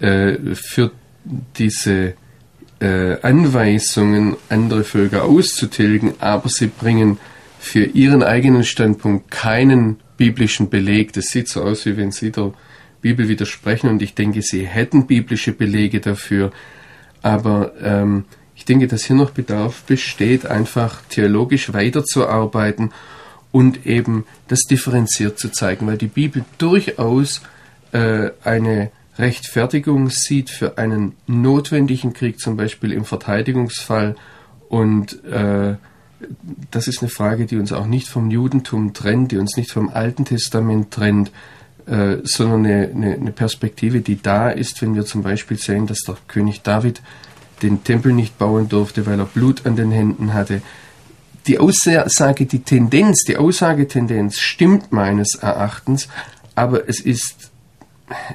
äh, 0.00 0.34
für 0.54 0.92
diese 1.56 2.14
äh, 2.80 3.20
Anweisungen, 3.22 4.36
andere 4.48 4.84
Völker 4.84 5.24
auszutilgen, 5.24 6.14
aber 6.18 6.48
sie 6.48 6.66
bringen 6.66 7.18
für 7.58 7.84
ihren 7.84 8.22
eigenen 8.22 8.64
Standpunkt 8.64 9.30
keinen 9.30 10.00
biblischen 10.16 10.68
Beleg. 10.68 11.12
Das 11.12 11.26
sieht 11.26 11.48
so 11.48 11.62
aus, 11.62 11.86
wie 11.86 11.96
wenn 11.96 12.10
sie 12.10 12.32
der 12.32 12.52
Bibel 13.00 13.28
widersprechen 13.28 13.88
und 13.88 14.02
ich 14.02 14.14
denke, 14.14 14.42
sie 14.42 14.66
hätten 14.66 15.06
biblische 15.06 15.52
Belege 15.52 16.00
dafür. 16.00 16.50
Aber 17.22 17.72
ähm, 17.82 18.24
ich 18.54 18.64
denke, 18.64 18.86
dass 18.86 19.04
hier 19.04 19.16
noch 19.16 19.30
Bedarf 19.30 19.82
besteht, 19.84 20.46
einfach 20.46 21.02
theologisch 21.08 21.72
weiterzuarbeiten 21.72 22.92
und 23.50 23.86
eben 23.86 24.24
das 24.48 24.60
differenziert 24.62 25.38
zu 25.38 25.50
zeigen, 25.50 25.86
weil 25.86 25.98
die 25.98 26.06
Bibel 26.06 26.44
durchaus 26.58 27.42
äh, 27.92 28.30
eine 28.42 28.90
Rechtfertigung 29.18 30.08
sieht 30.10 30.50
für 30.50 30.78
einen 30.78 31.14
notwendigen 31.26 32.12
Krieg, 32.12 32.40
zum 32.40 32.56
Beispiel 32.56 32.92
im 32.92 33.04
Verteidigungsfall. 33.04 34.16
Und 34.68 35.22
äh, 35.24 35.76
das 36.70 36.88
ist 36.88 37.02
eine 37.02 37.10
Frage, 37.10 37.46
die 37.46 37.56
uns 37.56 37.72
auch 37.72 37.86
nicht 37.86 38.08
vom 38.08 38.30
Judentum 38.30 38.94
trennt, 38.94 39.32
die 39.32 39.38
uns 39.38 39.56
nicht 39.56 39.70
vom 39.70 39.90
Alten 39.90 40.24
Testament 40.24 40.90
trennt, 40.90 41.30
äh, 41.86 42.18
sondern 42.24 42.66
eine, 42.66 42.90
eine, 42.94 43.14
eine 43.14 43.32
Perspektive, 43.32 44.00
die 44.00 44.20
da 44.20 44.50
ist, 44.50 44.82
wenn 44.82 44.94
wir 44.94 45.04
zum 45.04 45.22
Beispiel 45.22 45.56
sehen, 45.56 45.86
dass 45.86 46.00
der 46.00 46.16
König 46.28 46.62
David 46.62 47.02
den 47.62 47.84
Tempel 47.84 48.12
nicht 48.12 48.38
bauen 48.38 48.68
durfte, 48.68 49.06
weil 49.06 49.18
er 49.18 49.26
Blut 49.26 49.66
an 49.66 49.76
den 49.76 49.90
Händen 49.90 50.34
hatte. 50.34 50.62
Die 51.46 51.58
Aussage, 51.58 52.46
die 52.46 52.60
Tendenz, 52.60 53.24
die 53.24 53.36
Aussagetendenz 53.36 54.38
stimmt 54.38 54.92
meines 54.92 55.34
Erachtens, 55.34 56.08
aber 56.54 56.88
es 56.88 57.00
ist 57.00 57.52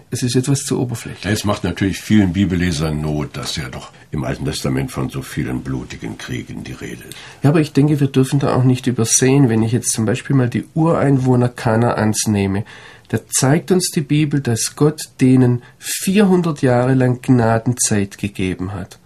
es 0.10 0.24
ist 0.24 0.36
etwas 0.36 0.64
zu 0.64 0.80
oberflächlich. 0.80 1.32
Es 1.32 1.44
macht 1.44 1.64
natürlich 1.64 2.00
vielen 2.00 2.34
Bibellesern 2.34 3.02
Not, 3.02 3.38
dass 3.38 3.56
ja 3.56 3.70
doch 3.70 3.92
im 4.12 4.24
Alten 4.24 4.46
Testament 4.46 4.92
von 4.92 5.10
so 5.10 5.22
vielen 5.22 5.62
blutigen 5.62 6.18
Kriegen 6.18 6.64
die 6.64 6.74
Rede 6.74 7.04
ist. 7.04 7.18
Ja, 7.44 7.50
aber 7.50 7.60
ich 7.60 7.74
denke, 7.74 8.00
wir 8.00 8.08
dürfen 8.08 8.40
da 8.40 8.56
auch 8.56 8.64
nicht 8.64 8.88
übersehen, 8.88 9.50
wenn 9.50 9.64
ich 9.64 9.72
jetzt 9.72 9.92
zum 9.92 10.06
Beispiel 10.06 10.36
mal 10.36 10.50
die 10.50 10.66
Ureinwohner 10.74 11.50
Kanaans 11.50 12.28
nehme. 12.28 12.64
Da 13.10 13.20
zeigt 13.30 13.72
uns 13.72 13.89
die 13.89 14.02
Bibel, 14.02 14.41
dass 14.41 14.76
Gott 14.76 15.02
denen 15.22 15.63
400 15.80 16.62
Jahre 16.62 16.93
lang 16.93 17.22
Gnadenzeit 17.22 18.17
gegeben 18.17 18.74
hat. 18.74 19.00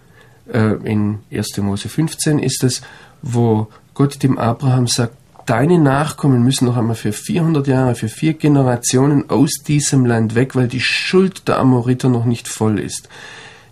Äh, 0.52 0.74
in 0.84 1.20
1. 1.30 1.56
Mose 1.58 1.88
15 1.88 2.38
ist 2.38 2.64
es, 2.64 2.82
wo 3.22 3.68
Gott 3.94 4.22
dem 4.22 4.38
Abraham 4.38 4.86
sagt, 4.88 5.16
deine 5.46 5.78
Nachkommen 5.78 6.42
müssen 6.42 6.66
noch 6.66 6.76
einmal 6.76 6.96
für 6.96 7.12
400 7.12 7.66
Jahre, 7.66 7.94
für 7.94 8.08
vier 8.08 8.34
Generationen 8.34 9.30
aus 9.30 9.50
diesem 9.66 10.06
Land 10.06 10.34
weg, 10.34 10.56
weil 10.56 10.68
die 10.68 10.80
Schuld 10.80 11.48
der 11.48 11.58
Amoriter 11.58 12.08
noch 12.08 12.24
nicht 12.24 12.48
voll 12.48 12.78
ist. 12.78 13.08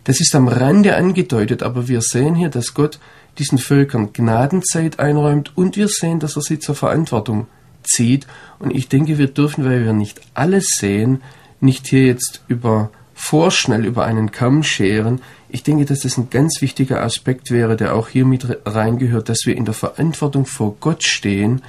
Das 0.05 0.21
ist 0.21 0.35
am 0.35 0.49
Rande 0.49 0.97
angedeutet, 0.97 1.63
aber 1.63 1.89
wir 1.89 2.01
sehen 2.01 2.35
hier, 2.35 2.49
dass 2.49 2.75
Gott 2.75 2.99
diesen 3.39 3.59
Völkern 3.59 4.13
Gnadenzeit 4.13 4.99
einräumt 4.99 5.57
und 5.57 5.77
wir 5.77 5.89
sehen, 5.89 6.21
dass 6.21 6.37
er 6.37 6.43
sie 6.43 6.59
zur 6.59 6.75
Verantwortung 6.75 7.47
zieht. 7.83 8.27
Und 8.59 8.75
ich 8.75 8.89
denke, 8.89 9.19
wir 9.19 9.29
dürfen, 9.29 9.65
weil 9.65 9.85
wir 9.85 9.93
nicht 9.93 10.21
alles 10.35 10.67
sehen, 10.79 11.23
nicht 11.61 11.87
hier 11.87 12.07
jetzt 12.07 12.43
über 12.49 12.91
vorschnell 13.15 13.85
über 13.85 14.07
einen 14.07 14.33
Kamm 14.33 14.63
scheren. 14.63 15.21
Ich 15.51 15.63
denke, 15.63 15.85
dass 15.85 16.01
das 16.01 16.17
ein 16.17 16.31
ganz 16.31 16.63
wichtiger 16.63 17.03
Aspekt 17.03 17.51
wäre, 17.51 17.77
der 17.77 17.95
auch 17.95 18.09
hier 18.09 18.25
mit 18.25 18.47
reingehört, 18.65 19.29
dass 19.29 19.45
wir 19.45 19.57
in 19.57 19.67
der 19.67 19.75
Verantwortung 19.75 20.47
vor 20.47 20.77
Gott 20.81 21.05
stehen, 21.05 21.61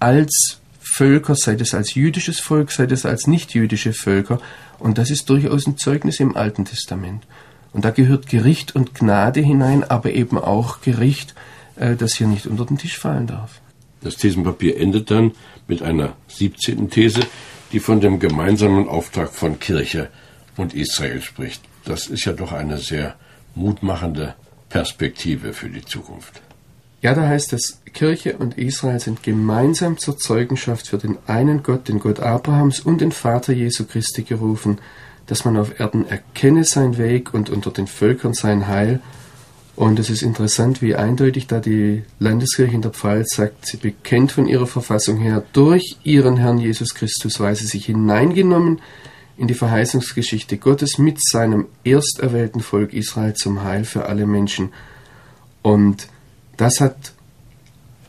als 0.00 0.58
Völker, 0.80 1.36
sei 1.36 1.54
es 1.54 1.74
als 1.74 1.94
jüdisches 1.94 2.40
Volk, 2.40 2.72
sei 2.72 2.84
es 2.84 3.06
als 3.06 3.28
nicht-jüdische 3.28 3.92
Völker. 3.92 4.40
Und 4.80 4.98
das 4.98 5.10
ist 5.10 5.30
durchaus 5.30 5.66
ein 5.66 5.78
Zeugnis 5.78 6.18
im 6.18 6.36
Alten 6.36 6.64
Testament. 6.64 7.24
Und 7.72 7.84
da 7.84 7.90
gehört 7.90 8.28
Gericht 8.28 8.74
und 8.74 8.94
Gnade 8.94 9.40
hinein, 9.40 9.84
aber 9.84 10.12
eben 10.12 10.38
auch 10.38 10.80
Gericht, 10.80 11.34
äh, 11.76 11.94
das 11.94 12.14
hier 12.14 12.26
nicht 12.26 12.46
unter 12.46 12.66
den 12.66 12.78
Tisch 12.78 12.98
fallen 12.98 13.28
darf. 13.28 13.60
Das 14.02 14.16
Thesenpapier 14.16 14.76
endet 14.78 15.10
dann 15.10 15.32
mit 15.68 15.82
einer 15.82 16.14
17. 16.28 16.90
These, 16.90 17.20
die 17.72 17.80
von 17.80 18.00
dem 18.00 18.18
gemeinsamen 18.18 18.88
Auftrag 18.88 19.32
von 19.32 19.58
Kirche 19.58 20.08
und 20.56 20.74
Israel 20.74 21.20
spricht. 21.20 21.62
Das 21.84 22.06
ist 22.06 22.24
ja 22.24 22.32
doch 22.32 22.52
eine 22.52 22.78
sehr 22.78 23.14
mutmachende 23.54 24.34
Perspektive 24.68 25.52
für 25.52 25.68
die 25.68 25.84
Zukunft. 25.84 26.40
Ja, 27.02 27.14
da 27.14 27.26
heißt 27.26 27.54
es, 27.54 27.80
Kirche 27.94 28.36
und 28.36 28.58
Israel 28.58 29.00
sind 29.00 29.22
gemeinsam 29.22 29.96
zur 29.96 30.18
Zeugenschaft 30.18 30.86
für 30.88 30.98
den 30.98 31.16
einen 31.26 31.62
Gott, 31.62 31.88
den 31.88 31.98
Gott 31.98 32.20
Abrahams 32.20 32.80
und 32.80 33.00
den 33.00 33.10
Vater 33.12 33.54
Jesu 33.54 33.86
Christi 33.86 34.22
gerufen, 34.22 34.78
dass 35.26 35.44
man 35.44 35.56
auf 35.56 35.80
Erden 35.80 36.06
erkenne 36.06 36.64
sein 36.64 36.98
Weg 36.98 37.32
und 37.32 37.48
unter 37.48 37.70
den 37.70 37.86
Völkern 37.86 38.34
sein 38.34 38.68
Heil. 38.68 39.00
Und 39.80 39.98
es 39.98 40.10
ist 40.10 40.20
interessant, 40.20 40.82
wie 40.82 40.94
eindeutig 40.94 41.46
da 41.46 41.58
die 41.58 42.02
Landeskirche 42.18 42.74
in 42.74 42.82
der 42.82 42.90
Pfalz 42.90 43.34
sagt, 43.34 43.64
sie 43.64 43.78
bekennt 43.78 44.30
von 44.30 44.46
ihrer 44.46 44.66
Verfassung 44.66 45.16
her, 45.16 45.42
durch 45.54 45.96
ihren 46.04 46.36
Herrn 46.36 46.58
Jesus 46.58 46.94
Christus 46.94 47.40
weil 47.40 47.54
sie 47.54 47.64
sich 47.66 47.86
hineingenommen 47.86 48.82
in 49.38 49.48
die 49.48 49.54
Verheißungsgeschichte 49.54 50.58
Gottes 50.58 50.98
mit 50.98 51.18
seinem 51.24 51.64
ersterwählten 51.82 52.60
Volk 52.60 52.92
Israel 52.92 53.32
zum 53.32 53.62
Heil 53.64 53.84
für 53.84 54.04
alle 54.04 54.26
Menschen. 54.26 54.74
Und 55.62 56.08
das 56.58 56.82
hat 56.82 57.14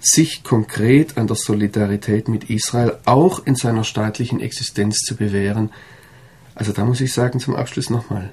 sich 0.02 0.44
konkret 0.44 1.18
an 1.18 1.28
der 1.28 1.38
Solidarität 1.38 2.28
mit 2.28 2.50
Israel 2.50 2.98
auch 3.06 3.46
in 3.46 3.56
seiner 3.56 3.86
staatlichen 3.86 4.42
Existenz 4.42 4.98
zu 4.98 5.16
bewähren. 5.16 5.70
Also 6.54 6.74
da 6.74 6.84
muss 6.84 7.00
ich 7.00 7.14
sagen 7.14 7.40
zum 7.40 7.56
Abschluss 7.56 7.90
nochmal, 7.90 8.30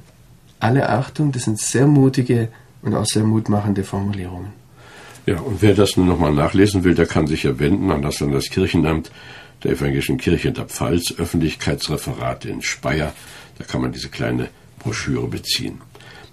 alle 0.59 0.88
Achtung, 0.88 1.31
das 1.31 1.44
sind 1.44 1.61
sehr 1.61 1.87
mutige 1.87 2.48
und 2.83 2.95
auch 2.95 3.07
sehr 3.07 3.25
mutmachende 3.25 3.85
Formulierungen. 3.85 4.53
Ja, 5.27 5.41
und 5.41 5.61
wer 5.61 5.75
das 5.75 5.97
nun 5.97 6.07
nochmal 6.07 6.33
nachlesen 6.33 6.85
will, 6.85 6.95
der 6.95 7.07
kann 7.07 7.27
sich 7.27 7.43
ja 7.43 7.59
wenden 7.59 7.91
an 7.91 8.03
das 8.03 8.21
Landeskirchenamt 8.21 9.11
der 9.62 9.73
Evangelischen 9.73 10.17
Kirche 10.17 10.49
in 10.49 10.55
der 10.55 10.64
Pfalz, 10.64 11.14
Öffentlichkeitsreferate 11.19 12.49
in 12.49 12.62
Speyer. 12.62 13.12
Da 13.59 13.64
kann 13.64 13.83
man 13.83 13.93
diese 13.93 14.09
kleine 14.09 14.49
Broschüre 14.79 15.27
beziehen. 15.27 15.81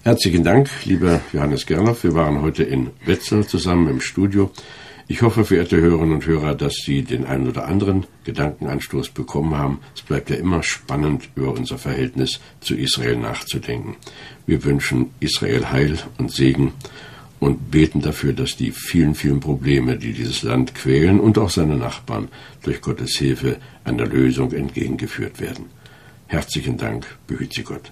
Herzlichen 0.04 0.44
Dank, 0.44 0.70
lieber 0.86 1.22
Johannes 1.34 1.66
Gerloff. 1.66 2.04
Wir 2.04 2.14
waren 2.14 2.42
heute 2.42 2.64
in 2.64 2.92
Wetzel 3.06 3.46
zusammen 3.48 3.90
im 3.90 4.02
Studio. 4.02 4.52
Ich 5.08 5.22
hoffe, 5.22 5.46
verehrte 5.46 5.78
Hörerinnen 5.78 6.16
und 6.16 6.26
Hörer, 6.26 6.56
dass 6.56 6.78
Sie 6.84 7.04
den 7.04 7.26
einen 7.26 7.48
oder 7.48 7.68
anderen 7.68 8.08
Gedankenanstoß 8.24 9.10
bekommen 9.10 9.56
haben. 9.56 9.80
Es 9.94 10.02
bleibt 10.02 10.32
ja 10.32 10.36
immer 10.36 10.64
spannend, 10.64 11.30
über 11.36 11.52
unser 11.52 11.78
Verhältnis 11.78 12.40
zu 12.60 12.76
Israel 12.76 13.16
nachzudenken. 13.18 13.98
Wir 14.48 14.64
wünschen 14.64 15.12
Israel 15.20 15.72
Heil 15.72 16.00
und 16.18 16.32
Segen 16.32 16.74
und 17.40 17.70
beten 17.70 18.02
dafür, 18.02 18.34
dass 18.34 18.58
die 18.58 18.72
vielen, 18.72 19.14
vielen 19.14 19.42
Probleme, 19.42 19.96
die 19.98 20.14
dieses 20.14 20.42
Land 20.42 20.74
quälen 20.74 21.20
und 21.20 21.38
auch 21.38 21.52
seine 21.52 21.76
Nachbarn 21.76 22.30
durch 22.64 22.82
Gottes 22.82 23.16
Hilfe 23.16 23.58
einer 23.84 24.08
Lösung 24.08 24.54
entgegengeführt 24.54 25.40
werden. 25.40 25.66
Herzlichen 26.26 26.78
Dank, 26.78 27.06
behüt 27.28 27.54
Sie 27.54 27.64
Gott. 27.64 27.92